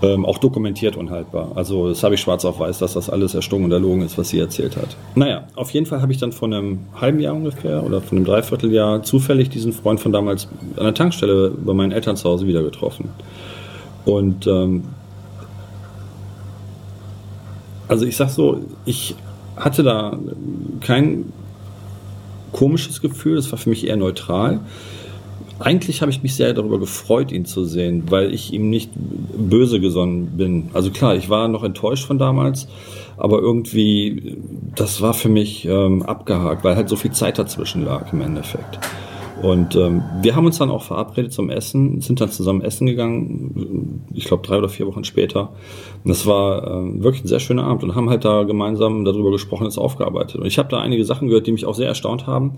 Ähm, 0.00 0.24
auch 0.24 0.38
dokumentiert 0.38 0.96
unhaltbar. 0.96 1.52
Also 1.56 1.88
das 1.88 2.04
habe 2.04 2.14
ich 2.14 2.20
schwarz 2.20 2.44
auf 2.44 2.60
weiß, 2.60 2.78
dass 2.78 2.94
das 2.94 3.10
alles 3.10 3.34
erstungen 3.34 3.64
und 3.64 3.72
erlogen 3.72 4.02
ist, 4.02 4.16
was 4.16 4.28
sie 4.28 4.38
erzählt 4.38 4.76
hat. 4.76 4.96
Naja, 5.16 5.48
auf 5.56 5.70
jeden 5.70 5.86
Fall 5.86 6.00
habe 6.00 6.12
ich 6.12 6.18
dann 6.18 6.30
vor 6.30 6.46
einem 6.46 6.80
halben 6.94 7.18
Jahr 7.18 7.34
ungefähr 7.34 7.84
oder 7.84 8.00
von 8.00 8.18
einem 8.18 8.24
Dreivierteljahr 8.24 9.02
zufällig 9.02 9.48
diesen 9.48 9.72
Freund 9.72 9.98
von 9.98 10.12
damals 10.12 10.46
an 10.76 10.84
der 10.84 10.94
Tankstelle 10.94 11.50
bei 11.50 11.74
meinen 11.74 11.90
Eltern 11.90 12.16
zu 12.16 12.28
Hause 12.28 12.46
wieder 12.46 12.62
getroffen. 12.62 13.08
Und 14.04 14.46
ähm, 14.46 14.84
also 17.88 18.06
ich 18.06 18.16
sag 18.16 18.28
so, 18.28 18.60
ich 18.84 19.16
hatte 19.56 19.82
da 19.82 20.16
kein 20.80 21.32
komisches 22.52 23.00
Gefühl, 23.00 23.36
es 23.36 23.50
war 23.50 23.58
für 23.58 23.70
mich 23.70 23.86
eher 23.86 23.96
neutral. 23.96 24.60
Eigentlich 25.60 26.02
habe 26.02 26.10
ich 26.10 26.22
mich 26.22 26.36
sehr 26.36 26.54
darüber 26.54 26.78
gefreut, 26.78 27.32
ihn 27.32 27.44
zu 27.44 27.64
sehen, 27.64 28.04
weil 28.10 28.32
ich 28.32 28.52
ihm 28.52 28.70
nicht 28.70 28.90
böse 28.94 29.80
gesonnen 29.80 30.36
bin. 30.36 30.70
Also 30.72 30.90
klar, 30.90 31.16
ich 31.16 31.28
war 31.28 31.48
noch 31.48 31.64
enttäuscht 31.64 32.06
von 32.06 32.18
damals, 32.18 32.68
aber 33.16 33.40
irgendwie, 33.40 34.36
das 34.76 35.00
war 35.00 35.14
für 35.14 35.28
mich 35.28 35.64
ähm, 35.64 36.02
abgehakt, 36.02 36.62
weil 36.62 36.76
halt 36.76 36.88
so 36.88 36.96
viel 36.96 37.10
Zeit 37.10 37.38
dazwischen 37.38 37.84
lag 37.84 38.12
im 38.12 38.20
Endeffekt. 38.20 38.78
Und 39.42 39.76
ähm, 39.76 40.02
wir 40.20 40.34
haben 40.34 40.46
uns 40.46 40.58
dann 40.58 40.70
auch 40.70 40.82
verabredet 40.82 41.32
zum 41.32 41.48
Essen, 41.48 42.00
sind 42.00 42.20
dann 42.20 42.30
zusammen 42.30 42.60
essen 42.60 42.86
gegangen, 42.86 44.04
ich 44.12 44.24
glaube 44.24 44.44
drei 44.44 44.58
oder 44.58 44.68
vier 44.68 44.86
Wochen 44.86 45.04
später. 45.04 45.52
Und 46.02 46.08
das 46.08 46.26
war 46.26 46.66
ähm, 46.66 47.04
wirklich 47.04 47.24
ein 47.24 47.28
sehr 47.28 47.38
schöner 47.38 47.64
Abend 47.64 47.84
und 47.84 47.94
haben 47.94 48.10
halt 48.10 48.24
da 48.24 48.42
gemeinsam 48.42 49.04
darüber 49.04 49.30
gesprochen, 49.30 49.64
das 49.64 49.78
aufgearbeitet. 49.78 50.40
Und 50.40 50.46
ich 50.46 50.58
habe 50.58 50.68
da 50.68 50.80
einige 50.80 51.04
Sachen 51.04 51.28
gehört, 51.28 51.46
die 51.46 51.52
mich 51.52 51.66
auch 51.66 51.74
sehr 51.74 51.86
erstaunt 51.86 52.26
haben, 52.26 52.56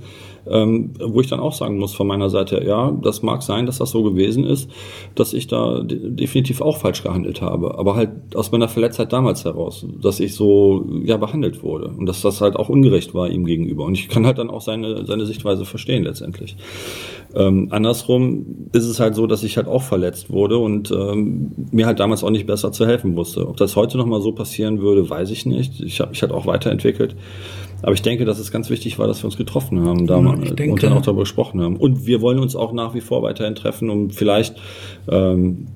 ähm, 0.48 0.92
wo 0.98 1.20
ich 1.20 1.26
dann 1.26 1.40
auch 1.40 1.52
sagen 1.52 1.78
muss 1.78 1.94
von 1.94 2.06
meiner 2.06 2.30
Seite, 2.30 2.64
ja, 2.64 2.90
das 3.02 3.22
mag 3.22 3.42
sein, 3.42 3.66
dass 3.66 3.78
das 3.78 3.90
so 3.90 4.02
gewesen 4.02 4.44
ist, 4.44 4.70
dass 5.14 5.34
ich 5.34 5.48
da 5.48 5.80
de 5.80 6.10
definitiv 6.10 6.62
auch 6.62 6.78
falsch 6.78 7.02
gehandelt 7.02 7.42
habe. 7.42 7.78
Aber 7.78 7.94
halt 7.94 8.10
aus 8.34 8.52
meiner 8.52 8.68
Verletztheit 8.68 9.12
damals 9.12 9.44
heraus, 9.44 9.86
dass 10.00 10.18
ich 10.18 10.34
so 10.34 10.86
ja 11.04 11.18
behandelt 11.18 11.62
wurde 11.62 11.88
und 11.88 12.06
dass 12.06 12.22
das 12.22 12.40
halt 12.40 12.56
auch 12.56 12.70
ungerecht 12.70 13.14
war 13.14 13.28
ihm 13.28 13.44
gegenüber. 13.44 13.84
Und 13.84 13.94
ich 13.94 14.08
kann 14.08 14.24
halt 14.24 14.38
dann 14.38 14.48
auch 14.48 14.62
seine, 14.62 15.04
seine 15.04 15.26
Sichtweise 15.26 15.66
verstehen 15.66 16.04
letztendlich. 16.04 16.56
Ähm, 17.34 17.68
andersrum 17.70 18.68
ist 18.72 18.86
es 18.86 18.98
halt 18.98 19.14
so, 19.14 19.26
dass 19.26 19.44
ich 19.44 19.56
halt 19.56 19.68
auch 19.68 19.82
verletzt 19.82 20.30
wurde 20.30 20.58
und 20.58 20.90
ähm, 20.90 21.52
mir 21.70 21.86
halt 21.86 22.00
damals 22.00 22.24
auch 22.24 22.30
nicht 22.30 22.46
besser 22.46 22.72
zu 22.72 22.86
helfen 22.86 23.14
wusste. 23.14 23.48
Ob 23.48 23.56
das 23.56 23.76
heute 23.76 23.98
nochmal 23.98 24.20
so 24.20 24.32
passieren 24.32 24.80
würde, 24.80 25.08
weiß 25.08 25.30
ich 25.30 25.46
nicht. 25.46 25.80
Ich 25.80 26.00
habe 26.00 26.10
mich 26.10 26.22
halt 26.22 26.32
auch 26.32 26.46
weiterentwickelt. 26.46 27.14
Aber 27.82 27.92
ich 27.92 28.02
denke, 28.02 28.24
dass 28.24 28.38
es 28.38 28.50
ganz 28.50 28.68
wichtig 28.68 28.98
war, 28.98 29.06
dass 29.06 29.22
wir 29.22 29.26
uns 29.26 29.36
getroffen 29.36 29.86
haben 29.86 30.06
damals 30.06 30.54
denke- 30.54 30.72
und 30.72 30.82
dann 30.82 30.92
auch 30.92 31.02
darüber 31.02 31.22
gesprochen 31.22 31.60
haben. 31.62 31.76
Und 31.76 32.06
wir 32.06 32.20
wollen 32.20 32.38
uns 32.38 32.56
auch 32.56 32.72
nach 32.72 32.94
wie 32.94 33.00
vor 33.00 33.22
weiterhin 33.22 33.54
treffen, 33.54 33.90
um 33.90 34.10
vielleicht 34.10 34.56
ähm, 35.08 35.68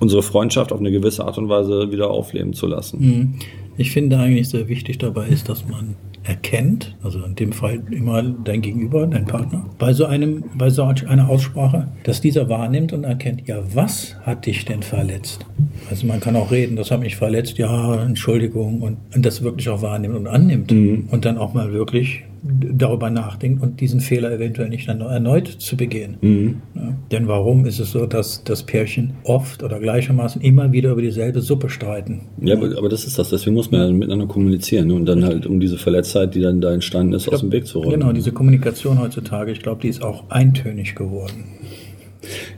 unsere 0.00 0.22
Freundschaft 0.22 0.72
auf 0.72 0.80
eine 0.80 0.90
gewisse 0.90 1.24
Art 1.24 1.38
und 1.38 1.48
Weise 1.48 1.92
wieder 1.92 2.10
aufleben 2.10 2.54
zu 2.54 2.66
lassen. 2.66 2.98
Mhm. 3.00 3.34
Ich 3.76 3.90
finde 3.90 4.18
eigentlich 4.18 4.48
sehr 4.48 4.68
wichtig 4.68 4.98
dabei 4.98 5.28
ist, 5.28 5.48
dass 5.48 5.68
man 5.68 5.96
erkennt, 6.26 6.96
also 7.02 7.22
in 7.24 7.34
dem 7.34 7.52
Fall 7.52 7.82
immer 7.90 8.22
dein 8.22 8.60
Gegenüber, 8.60 9.06
dein 9.06 9.26
Partner, 9.26 9.66
bei 9.78 9.92
so 9.92 10.06
einem, 10.06 10.44
bei 10.54 10.70
so 10.70 10.82
einer 10.82 11.28
Aussprache, 11.28 11.88
dass 12.02 12.20
dieser 12.20 12.48
wahrnimmt 12.48 12.92
und 12.92 13.04
erkennt, 13.04 13.46
ja, 13.46 13.58
was 13.74 14.16
hat 14.22 14.46
dich 14.46 14.64
denn 14.64 14.82
verletzt? 14.82 15.46
Also 15.88 16.06
man 16.06 16.20
kann 16.20 16.36
auch 16.36 16.50
reden, 16.50 16.76
das 16.76 16.90
hat 16.90 17.00
mich 17.00 17.16
verletzt, 17.16 17.58
ja, 17.58 18.02
Entschuldigung, 18.02 18.82
und, 18.82 18.96
und 19.14 19.24
das 19.24 19.42
wirklich 19.42 19.68
auch 19.68 19.82
wahrnimmt 19.82 20.16
und 20.16 20.26
annimmt 20.26 20.70
mhm. 20.70 21.08
und 21.10 21.24
dann 21.24 21.38
auch 21.38 21.54
mal 21.54 21.72
wirklich 21.72 22.24
darüber 22.72 23.10
nachdenkt 23.10 23.62
und 23.62 23.80
diesen 23.80 24.00
Fehler 24.00 24.32
eventuell 24.32 24.68
nicht 24.68 24.88
erneut 24.88 25.48
zu 25.48 25.76
begehen. 25.76 26.16
Mhm. 26.20 26.62
Ja, 26.74 26.94
denn 27.10 27.28
warum 27.28 27.66
ist 27.66 27.78
es 27.78 27.92
so, 27.92 28.06
dass 28.06 28.44
das 28.44 28.62
Pärchen 28.62 29.14
oft 29.24 29.62
oder 29.62 29.78
gleichermaßen 29.80 30.40
immer 30.42 30.72
wieder 30.72 30.92
über 30.92 31.02
dieselbe 31.02 31.40
Suppe 31.40 31.68
streiten? 31.68 32.22
Ja, 32.40 32.56
aber, 32.56 32.76
aber 32.76 32.88
das 32.88 33.04
ist 33.04 33.18
das. 33.18 33.30
Deswegen 33.30 33.54
muss 33.54 33.70
man 33.70 33.80
ja 33.80 33.92
miteinander 33.92 34.26
kommunizieren 34.26 34.88
ne? 34.88 34.94
und 34.94 35.06
dann 35.06 35.24
halt 35.24 35.46
um 35.46 35.60
diese 35.60 35.78
Verletztheit, 35.78 36.34
die 36.34 36.40
dann 36.40 36.60
da 36.60 36.72
entstanden 36.72 37.12
ist, 37.14 37.24
glaub, 37.24 37.34
aus 37.34 37.40
dem 37.40 37.52
Weg 37.52 37.66
zu 37.66 37.80
räumen. 37.80 38.00
Genau, 38.00 38.12
diese 38.12 38.32
Kommunikation 38.32 39.00
heutzutage, 39.00 39.52
ich 39.52 39.60
glaube, 39.60 39.82
die 39.82 39.88
ist 39.88 40.02
auch 40.02 40.30
eintönig 40.30 40.94
geworden. 40.94 41.44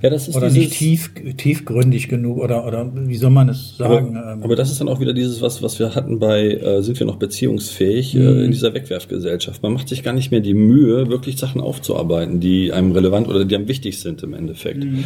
Ja, 0.03 0.11
das 0.11 0.29
ist 0.29 0.37
oder 0.37 0.51
nicht 0.51 0.73
tief, 0.73 1.11
tiefgründig 1.37 2.09
genug 2.09 2.39
oder, 2.39 2.67
oder 2.67 2.91
wie 2.95 3.17
soll 3.17 3.31
man 3.31 3.49
es 3.49 3.77
sagen? 3.77 4.17
Aber, 4.17 4.33
ähm, 4.33 4.43
aber, 4.43 4.57
das 4.57 4.71
ist 4.71 4.81
dann 4.81 4.89
auch 4.89 5.01
wieder 5.01 5.13
dieses, 5.13 5.43
was, 5.43 5.63
was 5.63 5.79
wir 5.79 5.95
hatten 5.95 6.19
bei 6.19 6.53
äh, 6.53 6.83
Sind 6.83 6.99
wir 6.99 7.07
noch 7.07 7.17
beziehungsfähig 7.17 8.15
äh, 8.15 8.19
mhm. 8.19 8.45
in 8.45 8.51
dieser 8.51 8.75
Wegwerfgesellschaft. 8.75 9.63
Man 9.63 9.73
macht 9.73 9.89
sich 9.89 10.03
gar 10.03 10.13
nicht 10.13 10.31
mehr 10.31 10.41
die 10.41 10.55
Mühe, 10.55 11.09
wirklich 11.09 11.37
Sachen 11.37 11.61
aufzuarbeiten, 11.61 12.41
die 12.41 12.73
einem 12.73 12.93
relevant 12.93 13.29
oder 13.29 13.45
die 13.45 13.55
einem 13.55 13.69
wichtig 13.69 13.99
sind 14.01 14.23
im 14.23 14.35
Endeffekt. 14.35 14.85
Mhm. 14.85 15.05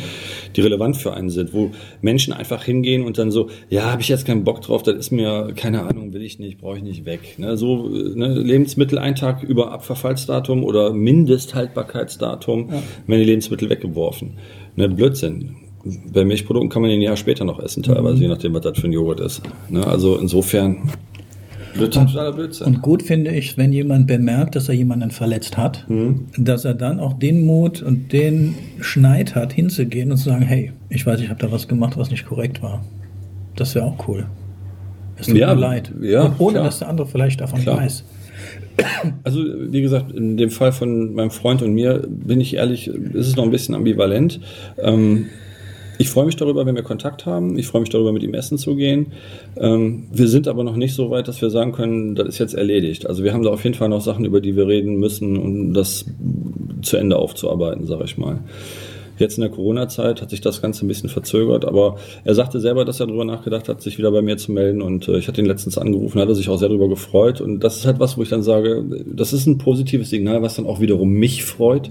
Die 0.56 0.60
relevant 0.60 0.96
für 0.96 1.14
einen 1.14 1.30
sind, 1.30 1.54
wo 1.54 1.70
Menschen 2.00 2.32
einfach 2.32 2.64
hingehen 2.64 3.02
und 3.02 3.18
dann 3.18 3.30
so, 3.30 3.48
ja, 3.70 3.90
habe 3.90 4.02
ich 4.02 4.08
jetzt 4.08 4.26
keinen 4.26 4.44
Bock 4.44 4.60
drauf, 4.60 4.82
das 4.82 4.96
ist 4.96 5.10
mir, 5.10 5.52
keine 5.56 5.82
Ahnung, 5.82 6.12
will 6.12 6.22
ich 6.22 6.38
nicht, 6.38 6.58
brauche 6.58 6.76
ich 6.76 6.82
nicht 6.82 7.04
weg. 7.04 7.38
Ne? 7.38 7.56
So 7.56 7.88
ne? 7.88 8.34
Lebensmittel 8.34 8.98
ein 8.98 9.14
Tag 9.14 9.42
über 9.42 9.72
Abverfallsdatum 9.72 10.64
oder 10.64 10.92
Mindesthaltbarkeitsdatum, 10.92 12.68
ja. 12.68 12.82
werden 13.06 13.20
die 13.20 13.24
Lebensmittel 13.24 13.70
weggeworfen 13.70 14.32
ne, 14.76 14.88
Blödsinn. 14.88 15.56
Bei 16.12 16.24
Milchprodukten 16.24 16.70
kann 16.70 16.82
man 16.82 16.90
den 16.90 17.00
ein 17.00 17.02
Jahr 17.02 17.16
später 17.16 17.44
noch 17.44 17.58
essen, 17.58 17.82
teilweise, 17.82 18.16
mhm. 18.16 18.22
je 18.22 18.28
nachdem, 18.28 18.54
was 18.54 18.62
das 18.62 18.78
für 18.78 18.86
ein 18.86 18.92
Joghurt 18.92 19.20
ist. 19.20 19.42
Ne, 19.68 19.84
also 19.86 20.16
insofern 20.16 20.90
Blödsinn, 21.74 22.06
totaler 22.06 22.32
Blödsinn. 22.32 22.66
Und 22.66 22.82
gut 22.82 23.02
finde 23.02 23.30
ich, 23.32 23.56
wenn 23.56 23.72
jemand 23.72 24.06
bemerkt, 24.06 24.56
dass 24.56 24.68
er 24.68 24.74
jemanden 24.74 25.10
verletzt 25.10 25.56
hat, 25.56 25.88
mhm. 25.88 26.26
dass 26.36 26.64
er 26.64 26.74
dann 26.74 27.00
auch 27.00 27.14
den 27.14 27.46
Mut 27.46 27.82
und 27.82 28.12
den 28.12 28.54
Schneid 28.80 29.34
hat, 29.34 29.52
hinzugehen 29.52 30.10
und 30.10 30.18
zu 30.18 30.24
sagen, 30.24 30.42
hey, 30.42 30.72
ich 30.88 31.06
weiß, 31.06 31.20
ich 31.20 31.30
habe 31.30 31.40
da 31.40 31.50
was 31.50 31.68
gemacht, 31.68 31.96
was 31.96 32.10
nicht 32.10 32.26
korrekt 32.26 32.62
war. 32.62 32.84
Das 33.56 33.74
wäre 33.74 33.86
auch 33.86 34.08
cool. 34.08 34.26
Es 35.16 35.26
tut 35.26 35.36
ja, 35.36 35.54
mir 35.54 35.60
leid. 35.60 35.92
Ja, 36.00 36.24
und 36.24 36.40
ohne, 36.40 36.52
klar. 36.54 36.64
dass 36.64 36.78
der 36.80 36.88
andere 36.88 37.06
vielleicht 37.06 37.40
davon 37.40 37.60
klar. 37.60 37.78
weiß. 37.78 38.04
Also, 39.22 39.40
wie 39.44 39.82
gesagt, 39.82 40.12
in 40.12 40.36
dem 40.36 40.50
Fall 40.50 40.72
von 40.72 41.14
meinem 41.14 41.30
Freund 41.30 41.62
und 41.62 41.74
mir, 41.74 42.06
bin 42.08 42.40
ich 42.40 42.54
ehrlich, 42.54 42.88
ist 42.88 43.28
es 43.28 43.36
noch 43.36 43.44
ein 43.44 43.50
bisschen 43.50 43.74
ambivalent. 43.74 44.40
Ähm, 44.78 45.26
ich 45.98 46.08
freue 46.08 46.26
mich 46.26 46.36
darüber, 46.36 46.66
wenn 46.66 46.74
wir 46.74 46.82
Kontakt 46.82 47.26
haben. 47.26 47.58
Ich 47.58 47.66
freue 47.66 47.82
mich 47.82 47.90
darüber, 47.90 48.12
mit 48.12 48.22
ihm 48.22 48.34
essen 48.34 48.58
zu 48.58 48.74
gehen. 48.74 49.12
Ähm, 49.56 50.08
wir 50.10 50.26
sind 50.26 50.48
aber 50.48 50.64
noch 50.64 50.74
nicht 50.74 50.94
so 50.94 51.10
weit, 51.10 51.28
dass 51.28 51.40
wir 51.40 51.50
sagen 51.50 51.72
können, 51.72 52.14
das 52.14 52.28
ist 52.28 52.38
jetzt 52.38 52.54
erledigt. 52.54 53.06
Also 53.06 53.22
wir 53.22 53.32
haben 53.32 53.44
da 53.44 53.50
auf 53.50 53.62
jeden 53.62 53.76
Fall 53.76 53.88
noch 53.88 54.00
Sachen, 54.00 54.24
über 54.24 54.40
die 54.40 54.56
wir 54.56 54.66
reden 54.66 54.96
müssen, 54.96 55.36
um 55.36 55.74
das 55.74 56.04
zu 56.82 56.96
Ende 56.96 57.16
aufzuarbeiten, 57.16 57.86
sage 57.86 58.04
ich 58.04 58.18
mal. 58.18 58.40
Jetzt 59.22 59.38
in 59.38 59.42
der 59.42 59.50
Corona-Zeit 59.50 60.20
hat 60.20 60.30
sich 60.30 60.40
das 60.40 60.60
Ganze 60.60 60.84
ein 60.84 60.88
bisschen 60.88 61.08
verzögert, 61.08 61.64
aber 61.64 61.96
er 62.24 62.34
sagte 62.34 62.58
selber, 62.58 62.84
dass 62.84 62.98
er 62.98 63.06
darüber 63.06 63.24
nachgedacht 63.24 63.68
hat, 63.68 63.80
sich 63.80 63.96
wieder 63.96 64.10
bei 64.10 64.20
mir 64.20 64.36
zu 64.36 64.50
melden 64.50 64.82
und 64.82 65.06
äh, 65.06 65.16
ich 65.16 65.28
hatte 65.28 65.40
ihn 65.40 65.46
letztens 65.46 65.78
angerufen, 65.78 66.20
hat 66.20 66.28
er 66.28 66.34
sich 66.34 66.48
auch 66.48 66.58
sehr 66.58 66.68
darüber 66.68 66.88
gefreut 66.88 67.40
und 67.40 67.60
das 67.60 67.76
ist 67.76 67.86
halt 67.86 68.00
was, 68.00 68.18
wo 68.18 68.22
ich 68.22 68.28
dann 68.28 68.42
sage, 68.42 68.84
das 69.06 69.32
ist 69.32 69.46
ein 69.46 69.58
positives 69.58 70.10
Signal, 70.10 70.42
was 70.42 70.56
dann 70.56 70.66
auch 70.66 70.80
wiederum 70.80 71.12
mich 71.12 71.44
freut, 71.44 71.88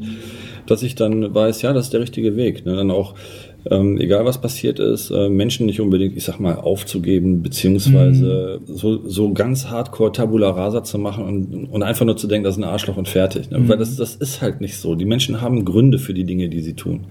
dass 0.67 0.83
ich 0.83 0.95
dann 0.95 1.33
weiß, 1.33 1.61
ja, 1.61 1.73
das 1.73 1.85
ist 1.85 1.93
der 1.93 2.01
richtige 2.01 2.35
Weg. 2.35 2.65
Ne? 2.65 2.75
Dann 2.75 2.91
auch 2.91 3.15
ähm, 3.70 4.00
egal 4.00 4.25
was 4.25 4.41
passiert 4.41 4.80
ist, 4.80 5.12
äh, 5.12 5.30
Menschen 5.30 5.65
nicht 5.65 5.80
unbedingt, 5.80 6.18
ich 6.18 6.24
sag 6.24 6.39
mal, 6.39 6.56
aufzugeben, 6.56 7.44
beziehungsweise 7.44 8.60
mhm. 8.65 8.75
so, 8.75 9.08
so 9.08 9.34
ganz 9.34 9.68
hardcore 9.68 10.12
Tabula 10.12 10.50
Rasa 10.50 10.84
zu 10.84 10.98
machen 10.98 11.25
und, 11.25 11.65
und 11.65 11.84
einfach 11.84 12.06
nur 12.06 12.18
zu 12.18 12.27
denken, 12.27 12.44
das 12.44 12.56
ist 12.56 12.63
ein 12.63 12.70
Arschloch 12.70 12.98
und 12.98 13.08
fertig. 13.08 13.51
Ne? 13.51 13.60
Mhm. 13.60 13.70
Weil 13.70 13.77
das, 13.77 13.96
das 13.98 14.15
ist 14.15 14.41
halt 14.41 14.62
nicht 14.62 14.77
so. 14.77 14.96
Die 14.96 15.06
Menschen 15.06 15.41
haben 15.41 15.63
Gründe 15.63 16.00
für 16.00 16.13
die 16.13 16.24
Dinge, 16.24 16.50
die 16.50 16.62
sie 16.62 16.74
tun. 16.74 17.06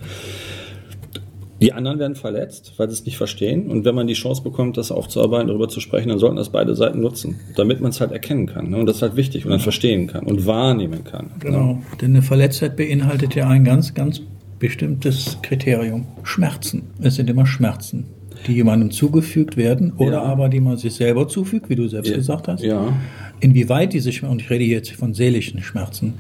Die 1.61 1.75
anderen 1.75 1.99
werden 1.99 2.14
verletzt, 2.14 2.73
weil 2.78 2.88
sie 2.88 2.95
es 2.95 3.04
nicht 3.04 3.19
verstehen. 3.19 3.71
Und 3.71 3.85
wenn 3.85 3.95
man 3.95 4.07
die 4.07 4.14
Chance 4.14 4.42
bekommt, 4.42 4.78
das 4.78 4.90
aufzuarbeiten, 4.90 5.49
darüber 5.49 5.69
zu 5.69 5.80
sprechen, 5.80 6.09
dann 6.09 6.19
sollten 6.19 6.37
das 6.37 6.49
beide 6.49 6.75
Seiten 6.75 7.00
nutzen, 7.00 7.38
damit 7.54 7.83
man 7.83 7.90
es 7.90 8.00
halt 8.00 8.12
erkennen 8.12 8.47
kann. 8.47 8.71
Ne? 8.71 8.78
Und 8.78 8.87
das 8.87 8.97
ist 8.97 9.02
halt 9.02 9.16
wichtig 9.16 9.45
und 9.45 9.50
dann 9.50 9.61
verstehen 9.61 10.07
kann 10.07 10.25
und 10.25 10.47
wahrnehmen 10.47 11.04
kann. 11.04 11.26
Ne? 11.26 11.33
Genau. 11.38 11.66
Ne? 11.66 11.83
Denn 12.00 12.12
eine 12.12 12.23
Verletztheit 12.23 12.76
beinhaltet 12.76 13.35
ja 13.35 13.47
ein 13.47 13.64
ganz, 13.64 13.92
ganz 13.92 14.22
bestimmtes 14.61 15.38
Kriterium. 15.42 16.07
Schmerzen. 16.23 16.83
Es 17.01 17.16
sind 17.16 17.29
immer 17.29 17.46
Schmerzen, 17.46 18.05
die 18.46 18.53
jemandem 18.53 18.92
zugefügt 18.92 19.57
werden 19.57 19.92
oder 19.96 20.12
ja. 20.12 20.23
aber 20.23 20.49
die 20.49 20.61
man 20.61 20.77
sich 20.77 20.94
selber 20.94 21.27
zufügt, 21.27 21.68
wie 21.68 21.75
du 21.75 21.88
selbst 21.88 22.11
ja. 22.11 22.16
gesagt 22.16 22.46
hast. 22.46 22.62
Ja. 22.62 22.92
Inwieweit 23.40 23.92
diese 23.92 24.12
Schmerzen, 24.12 24.33
und 24.33 24.42
ich 24.42 24.51
rede 24.51 24.64
jetzt 24.64 24.92
von 24.92 25.14
seelischen 25.14 25.62
Schmerzen, 25.62 26.14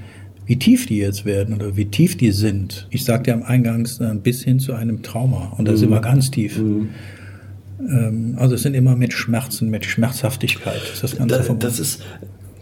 wie 0.46 0.56
tief 0.56 0.86
die 0.86 0.96
jetzt 0.96 1.24
werden 1.24 1.54
oder 1.54 1.76
wie 1.76 1.84
tief 1.84 2.16
die 2.16 2.32
sind. 2.32 2.88
Ich 2.90 3.04
sagte 3.04 3.30
ja 3.30 3.36
am 3.36 3.44
Eingangs 3.44 4.00
bis 4.24 4.42
hin 4.42 4.58
zu 4.58 4.72
einem 4.72 5.02
Trauma 5.02 5.54
und 5.56 5.68
da 5.68 5.72
mhm. 5.72 5.76
sind 5.76 5.90
wir 5.90 6.00
ganz 6.00 6.32
tief. 6.32 6.58
Mhm. 6.58 6.88
Ähm, 7.88 8.34
also 8.36 8.56
es 8.56 8.62
sind 8.62 8.74
immer 8.74 8.96
mit 8.96 9.12
Schmerzen, 9.12 9.70
mit 9.70 9.84
Schmerzhaftigkeit. 9.84 10.80
Ist 10.92 11.02
das 11.02 11.16
Ganze 11.16 11.44
da, 11.46 11.54
das 11.54 11.78
ist 11.78 12.02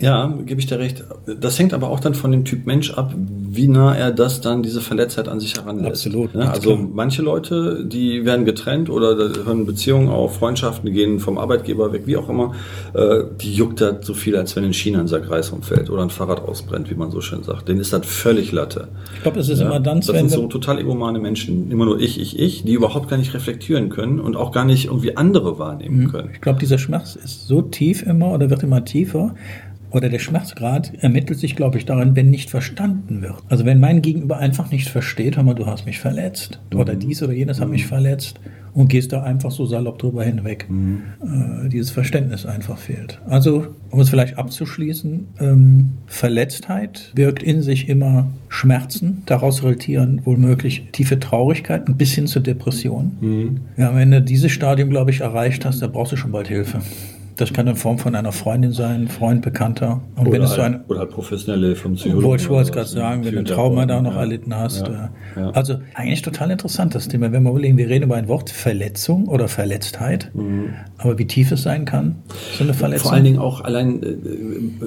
ja, 0.01 0.33
gebe 0.47 0.61
ich 0.61 0.67
dir 0.67 0.79
recht. 0.79 1.05
Das 1.41 1.59
hängt 1.59 1.75
aber 1.75 1.91
auch 1.91 1.99
dann 1.99 2.15
von 2.15 2.31
dem 2.31 2.45
Typ 2.45 2.67
Mensch 2.67 2.93
ab, 2.93 3.15
wie 3.17 3.67
nah 3.67 3.97
er 3.97 4.13
das 4.13 4.41
dann, 4.41 4.63
diese 4.63 4.81
Verletztheit 4.81 5.27
an 5.27 5.41
sich 5.41 5.57
heranlässt. 5.57 6.07
Absolut. 6.07 6.35
Ja, 6.35 6.51
also 6.51 6.77
klar. 6.77 6.89
manche 6.93 7.23
Leute, 7.23 7.85
die 7.85 8.25
werden 8.25 8.45
getrennt 8.45 8.91
oder 8.91 9.17
hören 9.17 9.67
Beziehungen 9.67 10.09
auf, 10.09 10.37
Freundschaften, 10.37 10.93
gehen 10.93 11.19
vom 11.19 11.37
Arbeitgeber 11.37 11.93
weg, 11.93 12.03
wie 12.07 12.17
auch 12.17 12.29
immer. 12.29 12.55
Äh, 12.95 13.25
die 13.41 13.53
juckt 13.53 13.81
das 13.81 14.07
so 14.07 14.15
viel, 14.15 14.37
als 14.37 14.55
wenn 14.55 14.65
in 14.65 14.73
China 14.73 15.01
ein 15.01 15.09
Sack 15.09 15.29
Reis 15.31 15.51
umfällt 15.51 15.91
oder 15.91 16.03
ein 16.03 16.11
Fahrrad 16.11 16.47
ausbrennt, 16.47 16.91
wie 16.91 16.95
man 16.95 17.11
so 17.11 17.21
schön 17.21 17.43
sagt. 17.43 17.69
Denen 17.69 17.81
ist 17.81 17.93
das 17.93 18.07
völlig 18.07 18.53
Latte. 18.53 18.89
Ich 19.17 19.23
glaube, 19.23 19.39
das 19.39 19.49
ist 19.49 19.59
ja, 19.59 19.67
immer 19.67 19.81
dann, 19.81 20.01
Das 20.01 20.07
sind 20.07 20.31
so 20.31 20.47
total 20.47 20.79
egomane 20.79 21.19
Menschen. 21.19 21.73
Immer 21.73 21.87
nur 21.87 22.01
ich, 22.01 22.21
ich, 22.21 22.39
ich, 22.39 22.63
die 22.63 22.75
überhaupt 22.75 23.09
gar 23.09 23.17
nicht 23.17 23.35
reflektieren 23.35 23.89
können 23.89 24.21
und 24.21 24.37
auch 24.37 24.53
gar 24.53 24.65
nicht 24.65 24.87
irgendwie 24.87 25.17
andere 25.17 25.59
wahrnehmen 25.59 26.05
mhm. 26.05 26.13
können. 26.13 26.31
Ich 26.35 26.41
glaube, 26.41 26.61
dieser 26.61 26.79
Schmerz 26.79 27.17
ist 27.17 27.49
so 27.49 27.63
tief 27.63 28.05
immer 28.05 28.33
oder 28.33 28.49
wird 28.49 28.63
immer 28.63 28.85
tiefer, 28.85 29.35
oder 29.91 30.09
der 30.09 30.19
Schmerzgrad 30.19 30.93
ermittelt 31.01 31.39
sich, 31.39 31.57
glaube 31.57 31.79
ich, 31.79 31.85
daran, 31.85 32.17
wenn 32.17 32.31
nicht 32.31 32.51
verstanden 32.51 33.23
wird. 33.23 33.43
Also 33.49 33.65
wenn 33.65 33.81
mein 33.81 34.03
Gegenüber 34.03 34.39
einfach 34.39 34.71
nicht 34.71 34.89
versteht, 34.89 35.37
hör 35.37 35.43
mal, 35.43 35.55
du 35.55 35.67
hast 35.67 35.87
mich 35.87 35.99
verletzt 35.99 36.61
mhm. 36.73 36.81
oder 36.81 36.95
dies 36.95 37.23
oder 37.23 37.33
jenes 37.33 37.59
mhm. 37.59 37.63
hat 37.63 37.71
mich 37.71 37.87
verletzt 37.87 38.41
und 38.75 38.89
gehst 38.89 39.13
da 39.13 39.23
einfach 39.23 39.51
so 39.51 39.67
salopp 39.67 39.99
drüber 39.99 40.23
hinweg. 40.25 40.67
Mhm. 40.69 41.03
Äh, 41.21 41.69
dieses 41.69 41.91
Verständnis 41.91 42.47
einfach 42.47 42.79
fehlt. 42.79 43.21
Also, 43.27 43.69
um 43.91 44.01
es 44.01 44.11
vielleicht 44.11 44.39
abzuschließen, 44.39 45.27
ähm, 45.41 45.91
Verletztheit 46.07 47.13
birgt 47.15 47.43
in 47.43 47.63
sich 47.63 47.89
immer 47.89 48.29
Schmerzen, 48.49 49.23
daraus 49.27 49.63
resultieren 49.63 50.21
womöglich 50.25 50.89
tiefe 50.93 51.19
Traurigkeit 51.19 51.85
bis 51.99 52.13
hin 52.13 52.27
zur 52.27 52.43
Depression. 52.43 53.17
Mhm. 53.21 53.61
Ja, 53.77 53.95
wenn 53.97 54.11
du 54.11 54.23
dieses 54.23 54.53
Stadium, 54.53 54.91
glaube 54.91 55.11
ich, 55.11 55.21
erreicht 55.21 55.65
hast, 55.65 55.81
dann 55.81 55.93
brauchst 55.93 56.13
du 56.13 56.17
schon 56.17 56.33
bald 56.33 56.49
Hilfe. 56.49 56.81
Das 57.39 57.53
kann 57.53 57.69
in 57.69 57.77
Form 57.77 57.99
von 57.99 58.17
einer 58.17 58.33
Freundin 58.33 58.73
sein, 58.73 59.07
Freund, 59.07 59.43
Bekannter. 59.43 60.01
Und 60.17 60.27
oder, 60.27 60.41
halt, 60.41 60.49
so 60.49 60.61
ein, 60.61 60.85
oder 60.89 60.99
halt 60.99 61.11
professionelle 61.11 61.77
vom 61.77 61.95
Psychologen. 61.95 62.25
Wollte 62.25 62.43
ich 62.43 62.51
wollte 62.51 62.73
gerade 62.73 62.89
sagen, 62.89 63.25
wenn 63.25 63.33
du 63.33 63.39
ein 63.39 63.45
Trauma 63.45 63.87
da 63.87 64.03
noch 64.03 64.15
ja, 64.15 64.21
erlitten 64.23 64.57
hast. 64.57 64.89
Ja, 64.89 65.11
ja. 65.37 65.51
Also 65.51 65.77
eigentlich 65.95 66.23
total 66.23 66.51
interessant 66.51 66.97
das 66.97 67.07
Thema. 67.07 67.31
Wenn 67.31 67.45
wir 67.45 67.51
überlegen, 67.51 67.79
wir 67.79 67.89
reden 67.89 68.07
über 68.07 68.17
ein 68.17 68.27
Wort 68.27 68.51
Verletzung 68.51 69.29
oder 69.29 69.47
Verletztheit, 69.47 70.33
mhm. 70.35 70.75
aber 70.97 71.17
wie 71.21 71.27
tief 71.27 71.53
es 71.53 71.63
sein 71.63 71.85
kann, 71.85 72.17
so 72.57 72.65
eine 72.65 72.75
Verletzung. 72.75 73.05
Vor 73.05 73.13
allen 73.13 73.25
Dingen 73.25 73.39
auch 73.39 73.61
allein, 73.61 74.03
äh, 74.03 74.17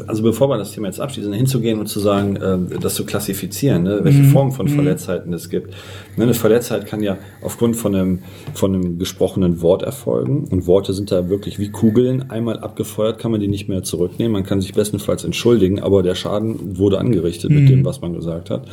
also 0.08 0.22
bevor 0.22 0.50
wir 0.50 0.58
das 0.58 0.74
Thema 0.74 0.88
jetzt 0.88 1.00
abschließen, 1.00 1.32
hinzugehen 1.32 1.80
und 1.80 1.88
zu 1.88 2.02
sagen, 2.02 2.36
äh, 2.36 2.80
das 2.82 2.96
zu 2.96 3.06
klassifizieren, 3.06 3.84
ne, 3.84 4.02
welche 4.04 4.24
mhm. 4.24 4.32
Formen 4.32 4.52
von 4.52 4.66
mhm. 4.66 4.76
Verletztheiten 4.76 5.32
es 5.32 5.50
gibt. 5.50 5.74
Ne, 6.18 6.26
eine 6.26 6.34
Verletztheit 6.34 6.86
kann 6.86 7.02
ja 7.02 7.18
aufgrund 7.42 7.78
von 7.78 7.96
einem, 7.96 8.20
von 8.54 8.76
einem 8.76 9.00
gesprochenen 9.00 9.62
Wort 9.62 9.84
erfolgen 9.84 10.50
und 10.52 10.68
Worte 10.68 10.92
sind 10.92 11.14
da 11.14 11.30
wirklich 11.30 11.58
wie 11.58 11.70
Kugeln 11.70 12.30
einmal 12.42 12.60
abgefeuert, 12.60 13.20
kann 13.20 13.32
man 13.32 13.40
die 13.40 13.48
nicht 13.48 13.70
mehr 13.70 13.84
zurücknehmen. 13.84 14.34
Man 14.34 14.44
kann 14.44 14.62
sich 14.62 14.74
bestenfalls 14.74 15.24
entschuldigen, 15.24 15.80
aber 15.80 16.04
der 16.04 16.16
Schaden 16.16 16.78
wurde 16.78 17.00
angerichtet 17.00 17.50
mhm. 17.50 17.60
mit 17.60 17.70
dem, 17.70 17.86
was 17.86 18.02
man 18.02 18.14
gesagt 18.14 18.50
hat. 18.50 18.68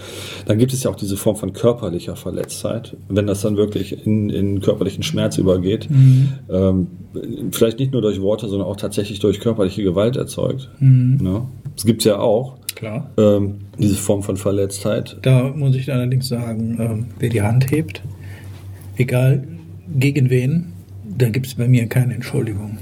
Dann 0.47 0.59
gibt 0.59 0.73
es 0.73 0.83
ja 0.83 0.91
auch 0.91 0.97
diese 0.97 1.17
Form 1.17 1.37
von 1.37 1.53
körperlicher 1.53 2.17
Verletztheit, 2.17 2.97
wenn 3.09 3.27
das 3.27 3.43
dann 3.43 3.57
wirklich 3.57 4.07
in, 4.07 4.31
in 4.31 4.61
körperlichen 4.61 5.03
Schmerz 5.03 5.39
übergeht. 5.39 5.89
Mhm. 5.91 6.29
Ähm, 6.51 6.87
vielleicht 7.53 7.79
nicht 7.79 7.93
nur 7.93 8.03
durch 8.03 8.21
Worte, 8.21 8.49
sondern 8.49 8.69
auch 8.69 8.77
tatsächlich 8.77 9.21
durch 9.21 9.41
körperliche 9.41 9.83
Gewalt 9.83 10.17
erzeugt. 10.17 10.71
Mhm. 10.81 11.19
Ne? 11.21 11.43
Das 11.75 11.85
gibt 11.85 12.03
es 12.03 12.07
ja 12.07 12.19
auch. 12.19 12.57
Klar. 12.75 13.11
Ähm, 13.17 13.57
diese 13.79 13.97
Form 13.97 14.23
von 14.23 14.37
Verletztheit. 14.37 15.17
Da 15.23 15.51
muss 15.55 15.75
ich 15.75 15.93
allerdings 15.93 16.29
sagen, 16.29 16.77
ähm, 16.81 17.07
wer 17.19 17.29
die 17.29 17.43
Hand 17.43 17.71
hebt, 17.71 18.03
egal 18.97 19.45
gegen 19.99 20.31
wen, 20.31 20.73
da 21.17 21.29
gibt 21.29 21.47
es 21.47 21.55
bei 21.55 21.67
mir 21.67 21.87
keine 21.87 22.15
Entschuldigung. 22.15 22.79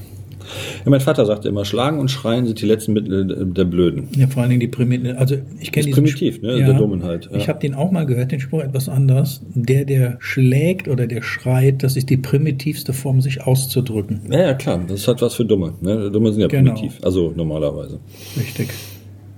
Ja, 0.84 0.90
mein 0.90 1.00
Vater 1.00 1.26
sagte 1.26 1.48
immer, 1.48 1.64
Schlagen 1.64 1.98
und 1.98 2.10
Schreien 2.10 2.46
sind 2.46 2.60
die 2.60 2.66
letzten 2.66 2.92
Mittel 2.92 3.46
der 3.52 3.64
Blöden. 3.64 4.08
Ja, 4.16 4.26
vor 4.28 4.42
allen 4.42 4.50
Dingen 4.50 4.60
die 4.60 4.68
Primitiv. 4.68 5.14
Also 5.18 5.36
ich 5.60 5.72
kenne 5.72 5.90
primitiv, 5.90 6.42
ne? 6.42 6.56
Der 6.56 6.74
Dummenheit, 6.74 7.28
ja. 7.30 7.36
Ich 7.36 7.48
habe 7.48 7.58
den 7.60 7.74
auch 7.74 7.90
mal 7.90 8.06
gehört, 8.06 8.32
den 8.32 8.40
Spruch 8.40 8.60
etwas 8.60 8.88
anders. 8.88 9.42
Der, 9.54 9.84
der 9.84 10.16
schlägt 10.20 10.88
oder 10.88 11.06
der 11.06 11.22
schreit, 11.22 11.82
das 11.82 11.96
ist 11.96 12.10
die 12.10 12.16
primitivste 12.16 12.92
Form, 12.92 13.20
sich 13.20 13.42
auszudrücken. 13.42 14.20
Ja, 14.30 14.40
ja, 14.40 14.54
klar, 14.54 14.80
das 14.86 15.00
ist 15.00 15.08
halt 15.08 15.22
was 15.22 15.34
für 15.34 15.44
Dumme. 15.44 15.74
Ne? 15.80 16.10
Dumme 16.10 16.32
sind 16.32 16.40
ja 16.42 16.48
Genau. 16.48 16.72
primitiv, 16.74 16.98
also 17.02 17.32
normalerweise. 17.36 17.98
Richtig. 18.38 18.68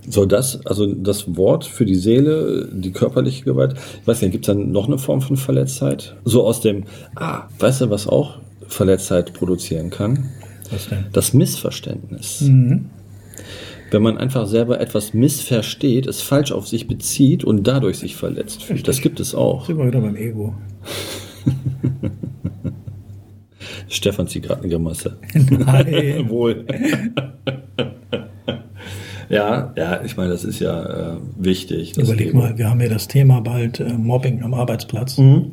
Soll 0.07 0.27
das, 0.27 0.65
also 0.65 0.87
das 0.87 1.35
Wort 1.37 1.65
für 1.65 1.85
die 1.85 1.95
Seele, 1.95 2.67
die 2.71 2.91
körperliche 2.91 3.43
Gewalt, 3.43 3.75
ich 4.01 4.07
weiß 4.07 4.21
nicht, 4.21 4.31
gibt 4.31 4.47
es 4.47 4.53
dann 4.53 4.71
noch 4.71 4.87
eine 4.87 4.97
Form 4.97 5.21
von 5.21 5.37
Verletztheit? 5.37 6.15
So 6.25 6.45
aus 6.45 6.61
dem, 6.61 6.85
ah, 7.15 7.43
weißt 7.59 7.81
du, 7.81 7.89
was 7.89 8.07
auch 8.07 8.39
Verletztheit 8.67 9.33
produzieren 9.33 9.89
kann? 9.89 10.29
Denn? 10.89 11.05
Das 11.11 11.33
Missverständnis. 11.33 12.41
Mhm. 12.41 12.85
Wenn 13.91 14.01
man 14.03 14.17
einfach 14.17 14.45
selber 14.45 14.79
etwas 14.79 15.13
missversteht, 15.13 16.05
es 16.05 16.21
falsch 16.21 16.51
auf 16.51 16.67
sich 16.67 16.87
bezieht 16.87 17.43
und 17.43 17.63
dadurch 17.65 17.97
sich 17.97 18.15
verletzt 18.15 18.63
fühlt. 18.63 18.87
Das 18.87 19.01
gibt 19.01 19.19
es 19.19 19.33
auch. 19.33 19.65
Sind 19.65 19.77
wir 19.77 19.87
wieder 19.87 20.01
beim 20.01 20.15
Ego. 20.15 20.53
Stefan 23.87 24.27
zieht 24.27 24.43
gerade 24.43 24.61
eine 24.61 24.69
Grimasse. 24.69 25.17
Nein. 25.33 26.29
Wohl. 26.29 26.65
ja, 29.29 29.73
ja, 29.75 30.03
ich 30.03 30.15
meine, 30.15 30.29
das 30.29 30.43
ist 30.43 30.59
ja 30.59 31.15
äh, 31.15 31.17
wichtig. 31.37 31.97
Überleg 31.97 32.29
Ego. 32.29 32.37
mal, 32.37 32.57
wir 32.57 32.69
haben 32.69 32.81
ja 32.81 32.89
das 32.89 33.07
Thema 33.07 33.41
bald 33.41 33.79
äh, 33.79 33.93
Mobbing 33.93 34.43
am 34.43 34.53
Arbeitsplatz. 34.53 35.17
Mhm. 35.17 35.51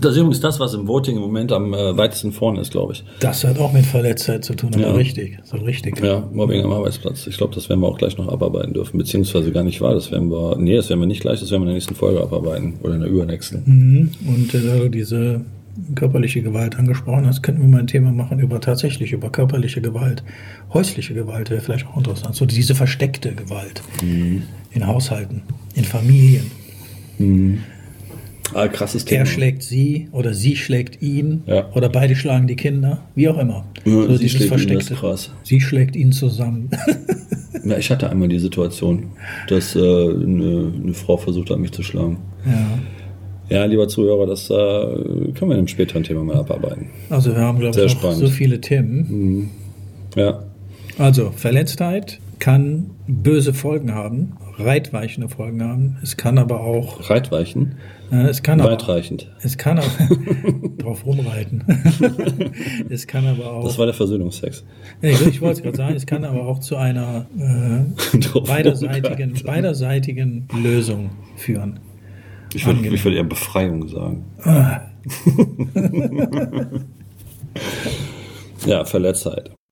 Das 0.00 0.12
ist 0.12 0.18
übrigens 0.18 0.40
das, 0.40 0.58
was 0.60 0.74
im 0.74 0.86
Voting 0.88 1.16
im 1.16 1.22
Moment 1.22 1.52
am 1.52 1.72
äh, 1.74 1.96
weitesten 1.96 2.32
vorne 2.32 2.60
ist, 2.60 2.70
glaube 2.72 2.92
ich. 2.94 3.04
Das 3.20 3.44
hat 3.44 3.58
auch 3.58 3.72
mit 3.72 3.86
Verletztheit 3.86 4.44
zu 4.44 4.54
tun, 4.54 4.70
aber 4.74 4.82
Ja. 4.82 4.92
richtig, 4.92 5.38
so 5.44 5.56
richtig. 5.58 6.00
Ja, 6.02 6.28
Mobbing 6.32 6.62
am 6.64 6.72
Arbeitsplatz. 6.72 7.26
Ich 7.26 7.36
glaube, 7.36 7.54
das 7.54 7.68
werden 7.68 7.80
wir 7.80 7.88
auch 7.88 7.98
gleich 7.98 8.16
noch 8.18 8.28
abarbeiten 8.28 8.72
dürfen, 8.74 8.98
beziehungsweise 8.98 9.52
gar 9.52 9.64
nicht 9.64 9.80
wahr. 9.80 9.94
Das 9.94 10.10
werden 10.10 10.30
wir, 10.30 10.56
nee, 10.58 10.76
das 10.76 10.88
werden 10.90 11.00
wir 11.00 11.06
nicht 11.06 11.20
gleich, 11.20 11.40
das 11.40 11.50
werden 11.50 11.62
wir 11.62 11.66
in 11.66 11.68
der 11.68 11.74
nächsten 11.74 11.94
Folge 11.94 12.20
abarbeiten 12.20 12.74
oder 12.82 12.94
in 12.94 13.00
der 13.00 13.10
übernächsten. 13.10 13.62
Mhm. 13.66 14.10
Und 14.28 14.54
äh, 14.54 14.60
da 14.60 14.76
du 14.78 14.88
diese 14.88 15.42
körperliche 15.94 16.42
Gewalt 16.42 16.78
angesprochen 16.78 17.26
hast, 17.26 17.42
könnten 17.42 17.62
wir 17.62 17.68
mal 17.68 17.78
ein 17.78 17.86
Thema 17.86 18.10
machen 18.12 18.38
über 18.40 18.60
tatsächlich 18.60 19.12
über 19.12 19.30
körperliche 19.30 19.80
Gewalt. 19.80 20.22
Häusliche 20.74 21.14
Gewalt 21.14 21.48
wäre 21.50 21.60
vielleicht 21.60 21.86
auch 21.86 21.96
interessant. 21.96 22.34
So 22.34 22.44
diese 22.44 22.74
versteckte 22.74 23.32
Gewalt 23.34 23.82
in 24.02 24.86
Haushalten, 24.86 25.42
in 25.74 25.84
Familien. 25.84 26.50
Ah, 28.54 28.68
krasses 28.68 29.04
Thema. 29.04 29.20
Er 29.20 29.26
schlägt 29.26 29.62
sie 29.62 30.08
oder 30.12 30.34
sie 30.34 30.56
schlägt 30.56 31.02
ihn 31.02 31.42
Ja. 31.46 31.68
oder 31.74 31.88
beide 31.88 32.14
schlagen 32.16 32.46
die 32.46 32.56
Kinder, 32.56 33.02
wie 33.14 33.28
auch 33.28 33.38
immer. 33.38 33.64
Ja, 33.84 34.02
sie 34.02 34.18
dieses 34.18 34.30
schlägt 34.32 34.42
ihn, 34.42 34.48
Versteckte. 34.48 34.94
krass. 34.94 35.30
Sie 35.44 35.60
schlägt 35.60 35.96
ihn 35.96 36.12
zusammen. 36.12 36.70
Ja, 37.62 37.76
ich 37.76 37.90
hatte 37.90 38.08
einmal 38.08 38.28
die 38.28 38.38
Situation, 38.38 39.08
dass 39.48 39.76
äh, 39.76 39.78
eine, 39.80 40.72
eine 40.82 40.94
Frau 40.94 41.18
versucht 41.18 41.50
hat, 41.50 41.58
mich 41.58 41.72
zu 41.72 41.82
schlagen. 41.82 42.16
ja. 42.46 42.78
Ja, 43.54 43.64
lieber 43.66 43.86
Zuhörer, 43.88 44.26
das 44.26 44.48
äh, 44.48 44.54
können 44.54 45.34
wir 45.40 45.46
in 45.46 45.52
einem 45.58 45.68
späteren 45.68 46.02
Thema 46.04 46.22
mal 46.24 46.36
abarbeiten. 46.36 46.86
Also 47.10 47.34
wir 47.34 47.42
haben, 47.42 47.58
glaube 47.58 47.78
ich, 47.84 47.96
so 48.16 48.28
viele 48.28 48.60
Themen. 48.62 49.50
Ja, 50.16 50.44
Also 50.96 51.32
Verletztheit 51.36 52.18
kann 52.40 52.90
böse 53.06 53.54
Folgen 53.54 53.94
haben, 53.94 54.36
weitreichende 54.58 55.28
Folgen 55.28 55.62
haben. 55.62 55.98
Es 56.02 56.16
kann 56.16 56.38
aber 56.38 56.60
auch, 56.60 57.08
Reitweichen, 57.08 57.76
äh, 58.10 58.26
es 58.28 58.42
kann 58.42 58.60
aber, 58.60 58.72
weitreichend. 58.72 59.30
es 59.42 59.56
kann 59.58 59.78
auch 59.78 59.84
drauf 60.78 61.06
rumreiten. 61.06 61.62
es 62.88 63.06
kann 63.06 63.26
aber 63.26 63.52
auch, 63.52 63.64
Das 63.64 63.78
war 63.78 63.86
der 63.86 63.94
Versöhnungsex. 63.94 64.64
ich, 65.02 65.26
ich 65.26 65.40
wollte 65.40 65.58
es 65.58 65.62
gerade 65.62 65.76
sagen, 65.76 65.94
es 65.94 66.06
kann 66.06 66.24
aber 66.24 66.46
auch 66.46 66.58
zu 66.58 66.76
einer 66.76 67.26
äh, 67.38 68.40
beiderseitigen, 68.46 69.34
beiderseitigen 69.44 70.48
Lösung 70.60 71.10
führen. 71.36 71.78
Ich 72.52 72.66
würde 72.66 72.82
würd 72.82 73.14
eher 73.14 73.22
Befreiung 73.22 73.86
sagen. 73.86 74.24
ja, 78.66 78.84
Verletztheit. 78.84 79.52